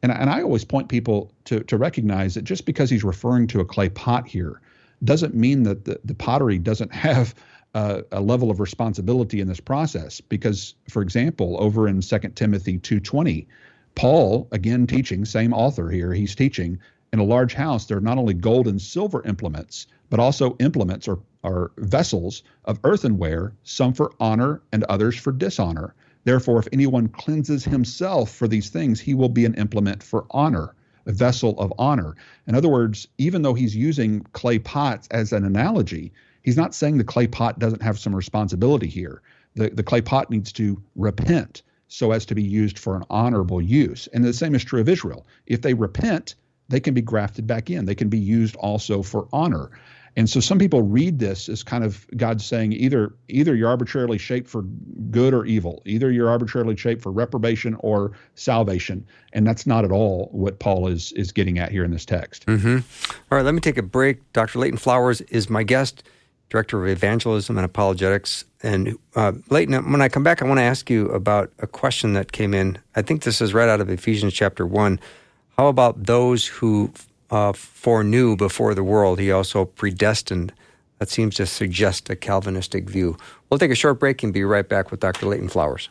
[0.02, 3.60] And, and I always point people to, to recognize that just because he's referring to
[3.60, 4.60] a clay pot here
[5.04, 7.34] doesn't mean that the, the pottery doesn't have
[7.74, 10.20] a level of responsibility in this process.
[10.20, 13.46] Because, for example, over in 2 Timothy 2.20,
[13.96, 16.78] Paul, again teaching, same author here, he's teaching
[17.14, 21.06] in a large house, there are not only gold and silver implements, but also implements
[21.06, 25.94] or, or vessels of earthenware, some for honor and others for dishonor.
[26.24, 30.74] Therefore, if anyone cleanses himself for these things, he will be an implement for honor,
[31.06, 32.16] a vessel of honor.
[32.48, 36.12] In other words, even though he's using clay pots as an analogy,
[36.42, 39.22] he's not saying the clay pot doesn't have some responsibility here.
[39.54, 43.62] The, the clay pot needs to repent so as to be used for an honorable
[43.62, 44.08] use.
[44.08, 45.28] And the same is true of Israel.
[45.46, 46.34] If they repent,
[46.68, 47.84] they can be grafted back in.
[47.84, 49.70] They can be used also for honor.
[50.16, 54.18] And so some people read this as kind of God saying either either you're arbitrarily
[54.18, 54.62] shaped for
[55.10, 59.90] good or evil, either you're arbitrarily shaped for reprobation or salvation, and that's not at
[59.90, 62.46] all what Paul is is getting at here in this text.
[62.46, 62.78] Mm-hmm.
[63.30, 64.20] All right, let me take a break.
[64.32, 64.60] Dr.
[64.60, 66.04] Leighton Flowers is my guest,
[66.48, 68.44] director of evangelism and apologetics.
[68.62, 72.12] And uh, Leighton, when I come back, I want to ask you about a question
[72.12, 72.78] that came in.
[72.94, 75.00] I think this is right out of Ephesians chapter one.
[75.56, 76.92] How about those who
[77.30, 80.52] uh, foreknew before the world, he also predestined?
[80.98, 83.16] That seems to suggest a Calvinistic view.
[83.48, 85.26] We'll take a short break and be right back with Dr.
[85.26, 85.90] Leighton Flowers.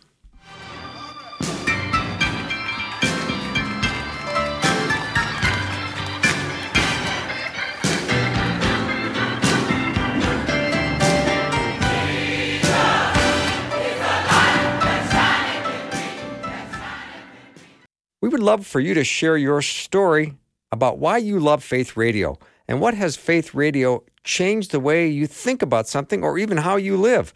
[18.44, 20.36] Love for you to share your story
[20.72, 22.38] about why you love Faith Radio
[22.68, 26.76] and what has Faith Radio changed the way you think about something or even how
[26.76, 27.34] you live.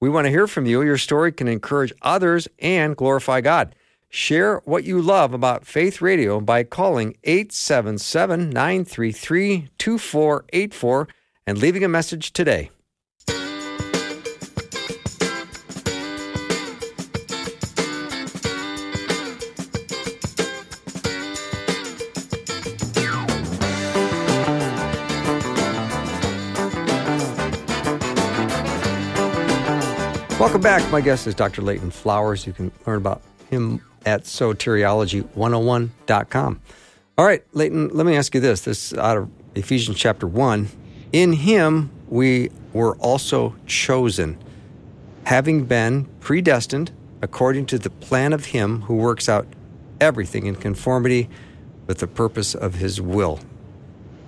[0.00, 0.82] We want to hear from you.
[0.82, 3.74] Your story can encourage others and glorify God.
[4.08, 11.08] Share what you love about Faith Radio by calling 877 933 2484
[11.46, 12.70] and leaving a message today.
[30.50, 30.90] Welcome back.
[30.90, 31.62] My guest is Dr.
[31.62, 32.44] Leighton Flowers.
[32.44, 36.60] You can learn about him at soteriology101.com.
[37.16, 38.62] All right, Leighton, let me ask you this.
[38.62, 40.68] This is out of Ephesians chapter 1.
[41.12, 44.36] In him we were also chosen,
[45.22, 46.90] having been predestined
[47.22, 49.46] according to the plan of him who works out
[50.00, 51.30] everything in conformity
[51.86, 53.38] with the purpose of his will.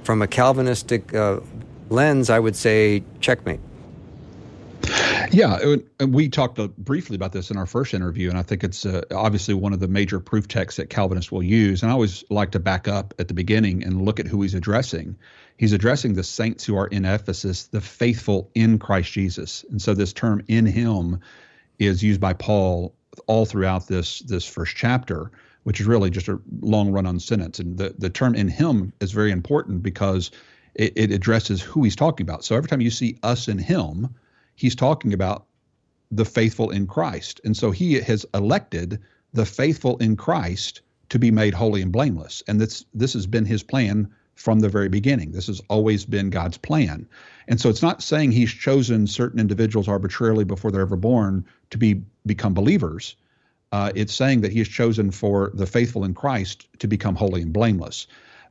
[0.05, 1.41] From a Calvinistic uh,
[1.89, 3.59] lens, I would say checkmate.
[5.33, 5.76] Yeah,
[6.07, 9.55] we talked briefly about this in our first interview, and I think it's uh, obviously
[9.55, 11.83] one of the major proof texts that Calvinists will use.
[11.83, 14.55] And I always like to back up at the beginning and look at who he's
[14.55, 15.16] addressing.
[15.57, 19.64] He's addressing the saints who are in Ephesus, the faithful in Christ Jesus.
[19.70, 21.20] And so this term "in Him"
[21.78, 22.95] is used by Paul
[23.26, 25.30] all throughout this this first chapter,
[25.62, 27.59] which is really just a long run-on sentence.
[27.59, 30.30] And the the term "in Him" is very important because
[30.74, 32.45] it, it addresses who he's talking about.
[32.45, 34.14] So every time you see us in Him
[34.63, 35.47] he's talking about
[36.13, 37.41] the faithful in Christ.
[37.45, 39.01] And so he has elected
[39.33, 42.45] the faithful in Christ to be made holy and blameless.
[42.47, 45.33] And this this has been his plan from the very beginning.
[45.33, 47.09] This has always been God's plan.
[47.49, 51.79] And so it's not saying he's chosen certain individuals arbitrarily before they're ever born to
[51.79, 53.17] be become believers.
[53.73, 57.43] Uh, it's saying that he has chosen for the faithful in Christ to become holy
[57.43, 58.07] and blameless.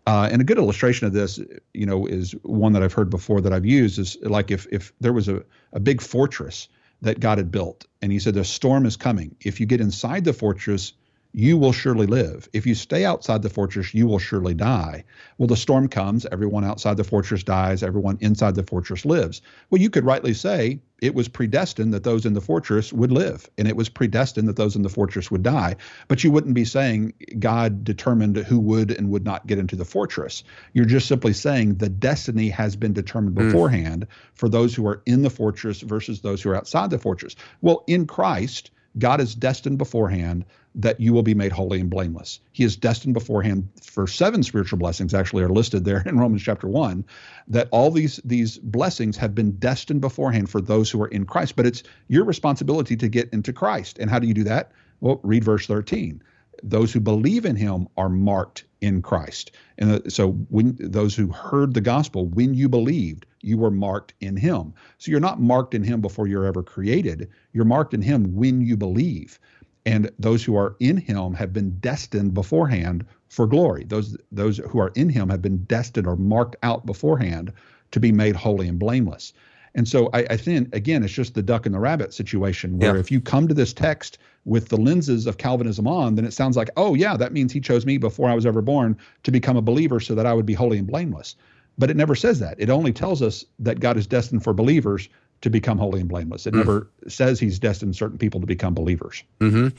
[0.08, 1.40] Uh, and a good illustration of this,
[1.74, 4.92] you know, is one that I've heard before that I've used is like if if
[5.00, 5.44] there was a,
[5.74, 6.68] a big fortress
[7.02, 9.36] that God had built, and he said the storm is coming.
[9.42, 10.94] If you get inside the fortress,
[11.34, 12.50] you will surely live.
[12.52, 15.06] If you stay outside the fortress, you will surely die.
[15.38, 19.42] Well, the storm comes, everyone outside the fortress dies, everyone inside the fortress lives.
[19.70, 23.50] Well, you could rightly say it was predestined that those in the fortress would live,
[23.58, 25.78] and it was predestined that those in the fortress would die.
[26.10, 29.86] But you wouldn't be saying God determined who would and would not get into the
[29.86, 30.44] fortress.
[30.74, 33.48] You're just simply saying the destiny has been determined hmm.
[33.48, 34.38] beforehand mm.
[34.38, 37.36] for those who are in the fortress versus those who are outside the fortress.
[37.62, 40.46] Well, in Christ, God is destined beforehand
[40.76, 42.40] that you will be made holy and blameless.
[42.54, 46.68] He is destined beforehand for seven spiritual blessings actually are listed there in Romans chapter
[46.68, 47.06] 1
[47.48, 51.56] that all these these blessings have been destined beforehand for those who are in Christ,
[51.56, 54.00] but it's your responsibility to get into Christ.
[54.00, 54.72] And how do you do that?
[55.02, 56.22] Well, read verse 13.
[56.64, 59.52] Those who believe in him are marked in Christ.
[59.78, 64.14] And uh, so when those who heard the gospel, when you believed, you were marked
[64.22, 64.74] in him.
[65.00, 67.30] So you're not marked in him before you're ever created.
[67.54, 69.40] You're marked in him when you believe
[69.86, 73.86] and those who are in him have been destined beforehand for glory.
[73.86, 77.52] Those those who are in him have been destined or marked out beforehand
[77.92, 79.34] to be made holy and blameless.
[79.74, 82.96] And so I, I think again it's just the duck and the rabbit situation where
[82.96, 83.00] yeah.
[83.00, 86.58] if you come to this text with the lenses of calvinism on then it sounds
[86.58, 89.56] like oh yeah that means he chose me before i was ever born to become
[89.56, 91.36] a believer so that i would be holy and blameless.
[91.78, 92.60] But it never says that.
[92.60, 95.08] It only tells us that god is destined for believers
[95.42, 96.48] to become holy and blameless.
[96.48, 96.58] It mm.
[96.58, 99.24] never says he's destined certain people to become believers.
[99.40, 99.70] Mm-hmm.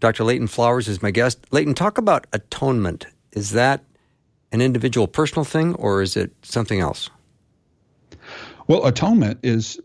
[0.00, 0.24] Dr.
[0.24, 1.46] Leighton Flowers is my guest.
[1.50, 3.06] Leighton, talk about atonement.
[3.32, 3.82] Is that
[4.52, 7.10] an individual personal thing or is it something else?
[8.68, 9.80] Well, atonement is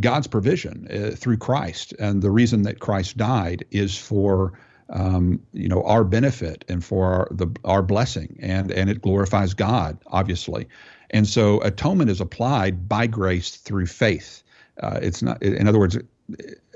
[0.00, 4.58] God's provision uh, through Christ, and the reason that Christ died is for
[4.90, 9.54] um, you know our benefit and for our, the our blessing, and and it glorifies
[9.54, 10.68] God, obviously,
[11.10, 14.42] and so atonement is applied by grace through faith.
[14.80, 15.96] Uh, it's not, in other words,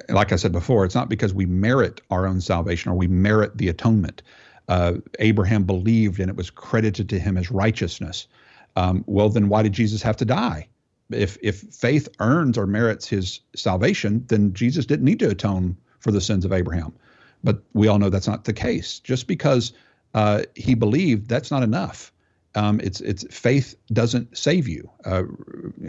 [0.09, 3.57] like I said before, it's not because we merit our own salvation or we merit
[3.59, 4.23] the atonement.
[4.69, 8.27] Uh, Abraham believed and it was credited to him as righteousness.
[8.77, 10.69] Um, well, then why did Jesus have to die?
[11.11, 16.13] If if faith earns or merits his salvation, then Jesus didn't need to atone for
[16.13, 16.93] the sins of Abraham.
[17.43, 18.99] But we all know that's not the case.
[19.01, 19.73] Just because
[20.15, 22.13] uh, he believed, that's not enough.
[22.55, 24.91] Um, it's it's faith doesn't save you.
[25.05, 25.25] Uh,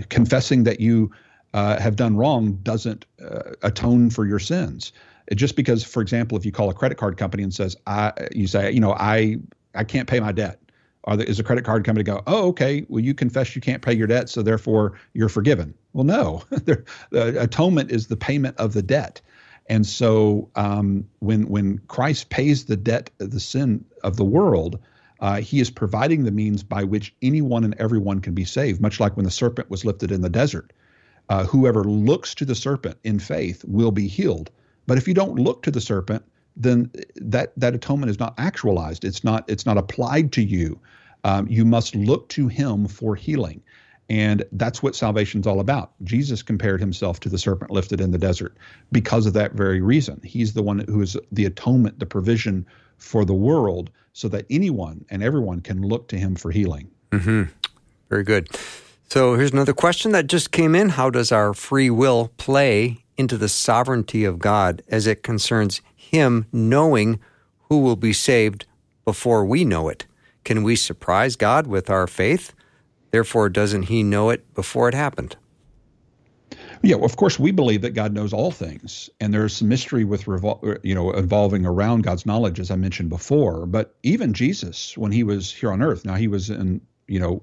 [0.09, 1.11] confessing that you
[1.53, 4.91] uh, have done wrong doesn't uh, atone for your sins.
[5.35, 8.47] Just because, for example, if you call a credit card company and says, "I," you
[8.47, 9.37] say, you know, I
[9.75, 10.59] I can't pay my debt.
[11.05, 13.81] Are the, is a credit card company go, oh, okay, well, you confess you can't
[13.81, 15.73] pay your debt, so therefore you're forgiven.
[15.93, 19.21] Well, no, the atonement is the payment of the debt.
[19.67, 24.79] And so um, when when Christ pays the debt, the sin of the world,
[25.19, 28.99] uh, he is providing the means by which anyone and everyone can be saved, much
[28.99, 30.73] like when the serpent was lifted in the desert
[31.29, 34.49] uh, whoever looks to the serpent in faith will be healed.
[34.87, 36.23] But if you don't look to the serpent,
[36.55, 39.05] then that that atonement is not actualized.
[39.05, 40.79] It's not it's not applied to you.
[41.23, 43.61] Um, you must look to Him for healing,
[44.09, 45.91] and that's what salvation's all about.
[46.03, 48.57] Jesus compared Himself to the serpent lifted in the desert
[48.91, 50.19] because of that very reason.
[50.23, 52.65] He's the one who is the atonement, the provision
[52.97, 56.89] for the world, so that anyone and everyone can look to Him for healing.
[57.11, 57.43] Mm-hmm.
[58.09, 58.49] Very good.
[59.11, 60.89] So here's another question that just came in.
[60.89, 66.45] How does our free will play into the sovereignty of God as it concerns Him
[66.53, 67.19] knowing
[67.69, 68.67] who will be saved
[69.05, 70.05] before we know it?
[70.43, 72.53] Can we surprise God with our faith?
[73.09, 75.35] Therefore, doesn't He know it before it happened?
[76.83, 80.25] Yeah, of course, we believe that God knows all things, and there's some mystery with
[80.25, 83.65] revol- you know evolving around God's knowledge, as I mentioned before.
[83.65, 87.41] But even Jesus, when he was here on Earth, now he was in you know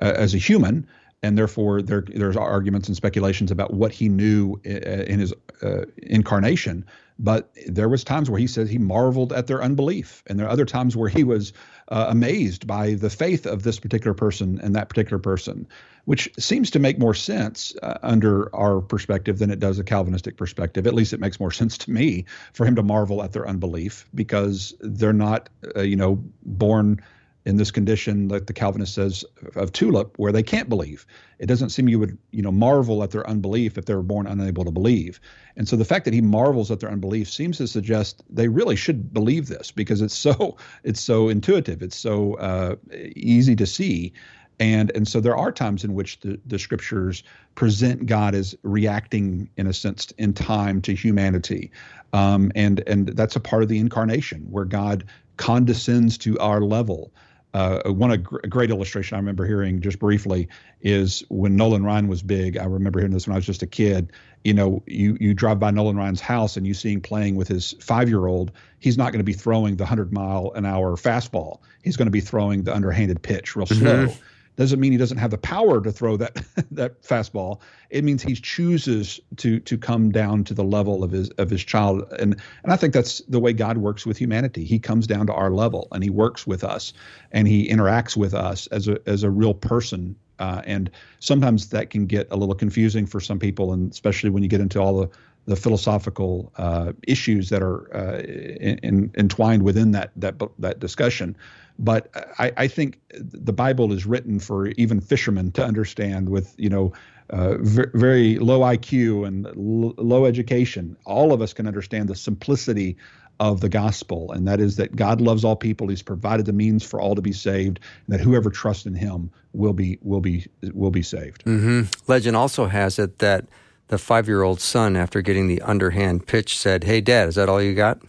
[0.00, 0.86] uh, as a human,
[1.22, 6.84] and therefore there there's arguments and speculations about what he knew in his uh, incarnation.
[7.20, 10.50] But there was times where he said he marveled at their unbelief, and there are
[10.50, 11.52] other times where he was
[11.88, 15.66] uh, amazed by the faith of this particular person and that particular person,
[16.04, 20.36] which seems to make more sense uh, under our perspective than it does a Calvinistic
[20.36, 20.86] perspective.
[20.86, 24.08] At least it makes more sense to me for him to marvel at their unbelief
[24.14, 27.00] because they're not, uh, you know, born
[27.48, 29.24] in this condition that the Calvinist says
[29.56, 31.06] of tulip where they can't believe.
[31.38, 34.26] It doesn't seem you would, you know, marvel at their unbelief if they were born
[34.26, 35.18] unable to believe.
[35.56, 38.76] And so the fact that he marvels at their unbelief seems to suggest they really
[38.76, 42.76] should believe this because it's so it's so intuitive, it's so uh,
[43.16, 44.12] easy to see.
[44.60, 47.22] And and so there are times in which the, the scriptures
[47.54, 51.70] present God as reacting in a sense in time to humanity.
[52.12, 55.04] Um, and and that's a part of the incarnation where God
[55.38, 57.10] condescends to our level.
[57.54, 60.48] Uh, one a, gr- a great illustration I remember hearing just briefly
[60.82, 62.58] is when Nolan Ryan was big.
[62.58, 64.12] I remember hearing this when I was just a kid.
[64.44, 67.48] You know, you you drive by Nolan Ryan's house and you see him playing with
[67.48, 68.52] his five year old.
[68.78, 71.60] He's not going to be throwing the hundred mile an hour fastball.
[71.82, 74.08] He's going to be throwing the underhanded pitch real mm-hmm.
[74.08, 74.14] slow
[74.58, 76.42] doesn't mean he doesn't have the power to throw that
[76.72, 77.60] that fastball.
[77.90, 81.64] It means he chooses to to come down to the level of his of his
[81.64, 84.64] child, and and I think that's the way God works with humanity.
[84.64, 86.92] He comes down to our level, and he works with us,
[87.30, 90.16] and he interacts with us as a as a real person.
[90.40, 90.88] Uh, and
[91.18, 94.60] sometimes that can get a little confusing for some people, and especially when you get
[94.60, 95.08] into all the
[95.46, 101.36] the philosophical uh, issues that are uh, in, in, entwined within that that that discussion.
[101.78, 106.68] But I, I, think the Bible is written for even fishermen to understand with, you
[106.68, 106.92] know,
[107.30, 110.96] uh, very low IQ and l- low education.
[111.04, 112.96] All of us can understand the simplicity
[113.40, 115.88] of the gospel, and that is that God loves all people.
[115.88, 119.30] He's provided the means for all to be saved, and that whoever trusts in Him
[119.52, 121.44] will be will be will be saved.
[121.44, 121.82] Mm-hmm.
[122.10, 123.46] Legend also has it that
[123.88, 127.48] the five year old son, after getting the underhand pitch, said, "Hey, Dad, is that
[127.48, 128.00] all you got?"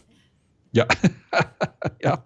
[0.71, 0.85] Yeah,
[2.03, 2.17] yeah,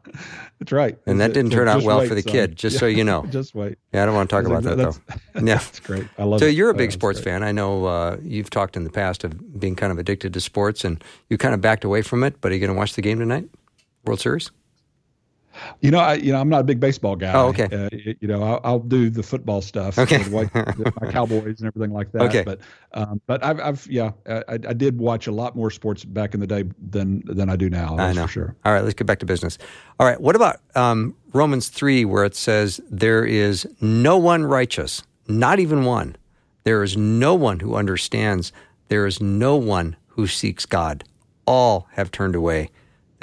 [0.59, 0.97] that's right.
[1.05, 2.31] And that didn't turn out well wait, for the son.
[2.31, 2.55] kid.
[2.55, 2.79] Just yeah.
[2.81, 3.25] so you know.
[3.29, 3.77] just wait.
[3.93, 4.95] Yeah, I don't want to talk about that though.
[5.35, 6.07] Yeah, that's great.
[6.17, 6.39] I love.
[6.39, 6.55] So it.
[6.55, 7.41] you're a big oh, sports fan.
[7.41, 10.83] I know uh, you've talked in the past of being kind of addicted to sports,
[10.83, 12.39] and you kind of backed away from it.
[12.41, 13.49] But are you going to watch the game tonight,
[14.05, 14.51] World Series?
[15.81, 17.33] You know, I you know I'm not a big baseball guy.
[17.33, 17.65] Oh, okay.
[17.65, 17.89] Uh,
[18.19, 19.97] you know, I'll, I'll, do the football stuff.
[19.97, 20.23] Okay.
[20.29, 20.45] my
[21.11, 22.23] Cowboys and everything like that.
[22.23, 22.43] Okay.
[22.43, 22.59] But
[22.93, 26.39] um, but I've, I've yeah I, I did watch a lot more sports back in
[26.39, 27.97] the day than than I do now.
[27.97, 28.23] I know.
[28.23, 28.55] for sure.
[28.65, 29.57] All right, let's get back to business.
[29.99, 35.03] All right, what about um, Romans three, where it says there is no one righteous,
[35.27, 36.15] not even one.
[36.63, 38.51] There is no one who understands.
[38.87, 41.03] There is no one who seeks God.
[41.45, 42.69] All have turned away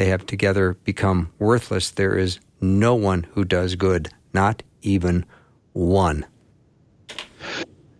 [0.00, 1.90] they have together become worthless.
[1.90, 5.26] There is no one who does good, not even
[5.74, 6.24] one.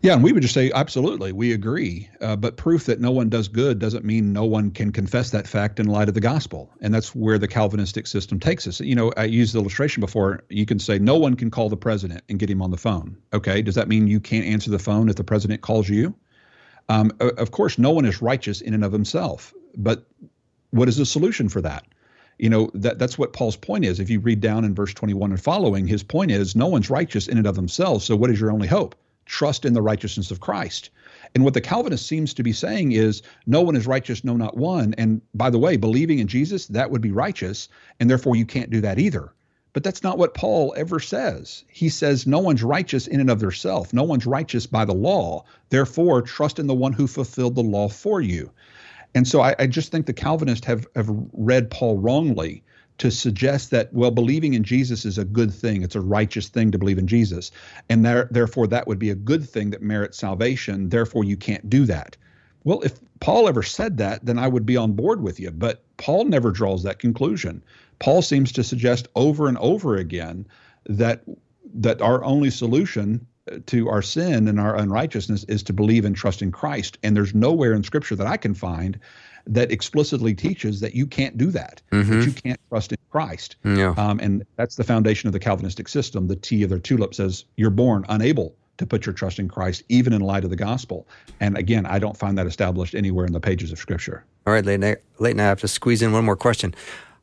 [0.01, 2.09] Yeah, and we would just say absolutely, we agree.
[2.22, 5.46] Uh, but proof that no one does good doesn't mean no one can confess that
[5.46, 8.80] fact in light of the gospel, and that's where the Calvinistic system takes us.
[8.80, 10.42] You know, I used the illustration before.
[10.48, 13.14] You can say no one can call the president and get him on the phone.
[13.34, 16.14] Okay, does that mean you can't answer the phone if the president calls you?
[16.88, 20.07] Um, of course, no one is righteous in and of himself, but
[20.70, 21.84] what is the solution for that?
[22.38, 24.00] You know, that that's what Paul's point is.
[24.00, 27.28] If you read down in verse 21 and following, his point is no one's righteous
[27.28, 28.04] in and of themselves.
[28.04, 28.94] So what is your only hope?
[29.26, 30.90] Trust in the righteousness of Christ.
[31.34, 34.56] And what the Calvinist seems to be saying is no one is righteous, no, not
[34.56, 34.94] one.
[34.96, 37.68] And by the way, believing in Jesus, that would be righteous.
[38.00, 39.32] And therefore, you can't do that either.
[39.72, 41.64] But that's not what Paul ever says.
[41.68, 43.92] He says no one's righteous in and of themselves.
[43.92, 45.44] No one's righteous by the law.
[45.68, 48.50] Therefore, trust in the one who fulfilled the law for you.
[49.14, 52.62] And so I, I just think the Calvinists have, have read Paul wrongly
[53.00, 55.82] to suggest that well believing in jesus is a good thing.
[55.82, 57.50] It's a righteous thing to believe in jesus.
[57.88, 60.90] And there, therefore that would be a good thing that merits salvation.
[60.90, 62.18] Therefore you can't do that.
[62.64, 65.50] Well if paul ever said that then i would be on board with you.
[65.50, 67.62] But paul never draws that conclusion.
[68.00, 70.46] Paul seems to suggest over and over again
[70.84, 71.22] that
[71.72, 73.26] that our only solution
[73.66, 76.98] to our sin and our unrighteousness is to believe and trust in Christ.
[77.03, 78.98] And there's nowhere in Scripture that I can find
[79.46, 82.20] that explicitly teaches that you can't do that, mm-hmm.
[82.20, 83.57] that you can't trust in Christ.
[83.64, 83.94] Yeah.
[83.96, 86.28] Um, and that's the foundation of the Calvinistic system.
[86.28, 89.82] The T of their tulip says you're born unable to put your trust in Christ,
[89.88, 91.07] even in light of the gospel.
[91.40, 94.24] And again, I don't find that established anywhere in the pages of Scripture.
[94.46, 96.74] All right, Leighton, Leighton I have to squeeze in one more question.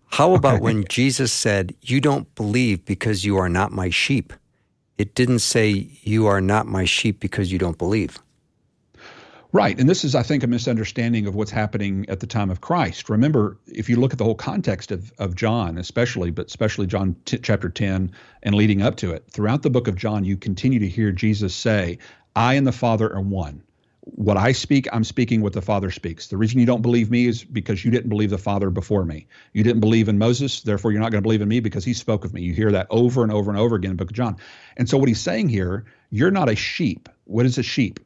[0.09, 0.63] How about okay.
[0.63, 4.33] when Jesus said, You don't believe because you are not my sheep?
[4.97, 8.19] It didn't say, You are not my sheep because you don't believe.
[9.53, 9.79] Right.
[9.79, 13.09] And this is, I think, a misunderstanding of what's happening at the time of Christ.
[13.09, 17.15] Remember, if you look at the whole context of, of John, especially, but especially John
[17.23, 18.11] t- chapter 10
[18.43, 21.55] and leading up to it, throughout the book of John, you continue to hear Jesus
[21.55, 21.97] say,
[22.35, 23.63] I and the Father are one
[24.15, 26.27] what I speak, I'm speaking what the Father speaks.
[26.27, 29.27] The reason you don't believe me is because you didn't believe the Father before me.
[29.53, 31.93] You didn't believe in Moses, therefore you're not going to believe in me because he
[31.93, 32.41] spoke of me.
[32.41, 34.37] You hear that over and over and over again in book of John.
[34.77, 37.09] And so what he's saying here, you're not a sheep.
[37.25, 37.99] What is a sheep?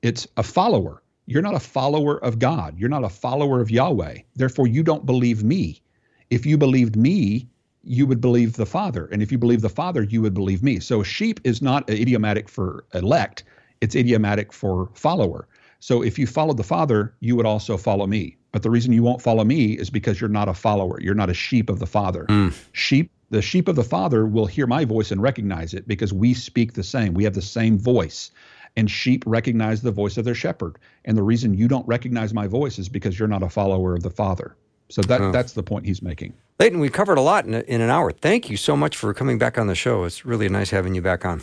[0.00, 1.02] It's a follower.
[1.26, 2.78] You're not a follower of God.
[2.78, 4.18] You're not a follower of Yahweh.
[4.34, 5.82] Therefore, you don't believe me.
[6.30, 7.48] If you believed me,
[7.84, 9.06] you would believe the Father.
[9.06, 10.80] And if you believe the Father, you would believe me.
[10.80, 13.44] So a sheep is not idiomatic for elect
[13.82, 15.46] it's idiomatic for follower.
[15.80, 18.36] So if you followed the Father, you would also follow me.
[18.52, 21.00] But the reason you won't follow me is because you're not a follower.
[21.00, 22.24] You're not a sheep of the Father.
[22.28, 22.54] Mm.
[22.72, 26.32] Sheep The sheep of the Father will hear my voice and recognize it because we
[26.32, 27.14] speak the same.
[27.14, 28.30] We have the same voice.
[28.76, 30.78] And sheep recognize the voice of their shepherd.
[31.04, 34.02] And the reason you don't recognize my voice is because you're not a follower of
[34.02, 34.54] the Father.
[34.90, 35.32] So that, oh.
[35.32, 36.34] that's the point he's making.
[36.60, 38.12] Leighton, we covered a lot in, a, in an hour.
[38.12, 40.04] Thank you so much for coming back on the show.
[40.04, 41.42] It's really nice having you back on.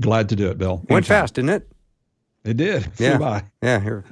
[0.00, 0.82] Glad to do it, Bill.
[0.88, 1.68] Went fast, didn't it?
[2.44, 2.90] It did.
[2.98, 3.18] Yeah.
[3.18, 3.44] By.
[3.62, 3.80] Yeah.
[3.80, 4.04] Here.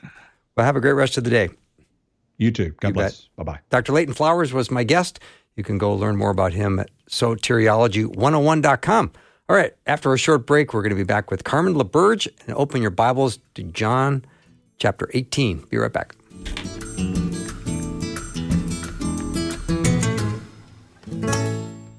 [0.57, 1.51] Well, have a great rest of the day.
[2.39, 2.75] You too.
[2.81, 3.29] God you bless.
[3.37, 3.59] Bye bye.
[3.71, 3.93] Dr.
[3.93, 5.21] Leighton Flowers was my guest.
[5.57, 9.13] You can go learn more about him at soteriology101.com.
[9.49, 9.73] All right.
[9.87, 12.91] After a short break, we're going to be back with Carmen LaBerge and open your
[12.91, 14.25] Bibles to John
[14.79, 15.67] chapter 18.
[15.71, 16.17] Be right back.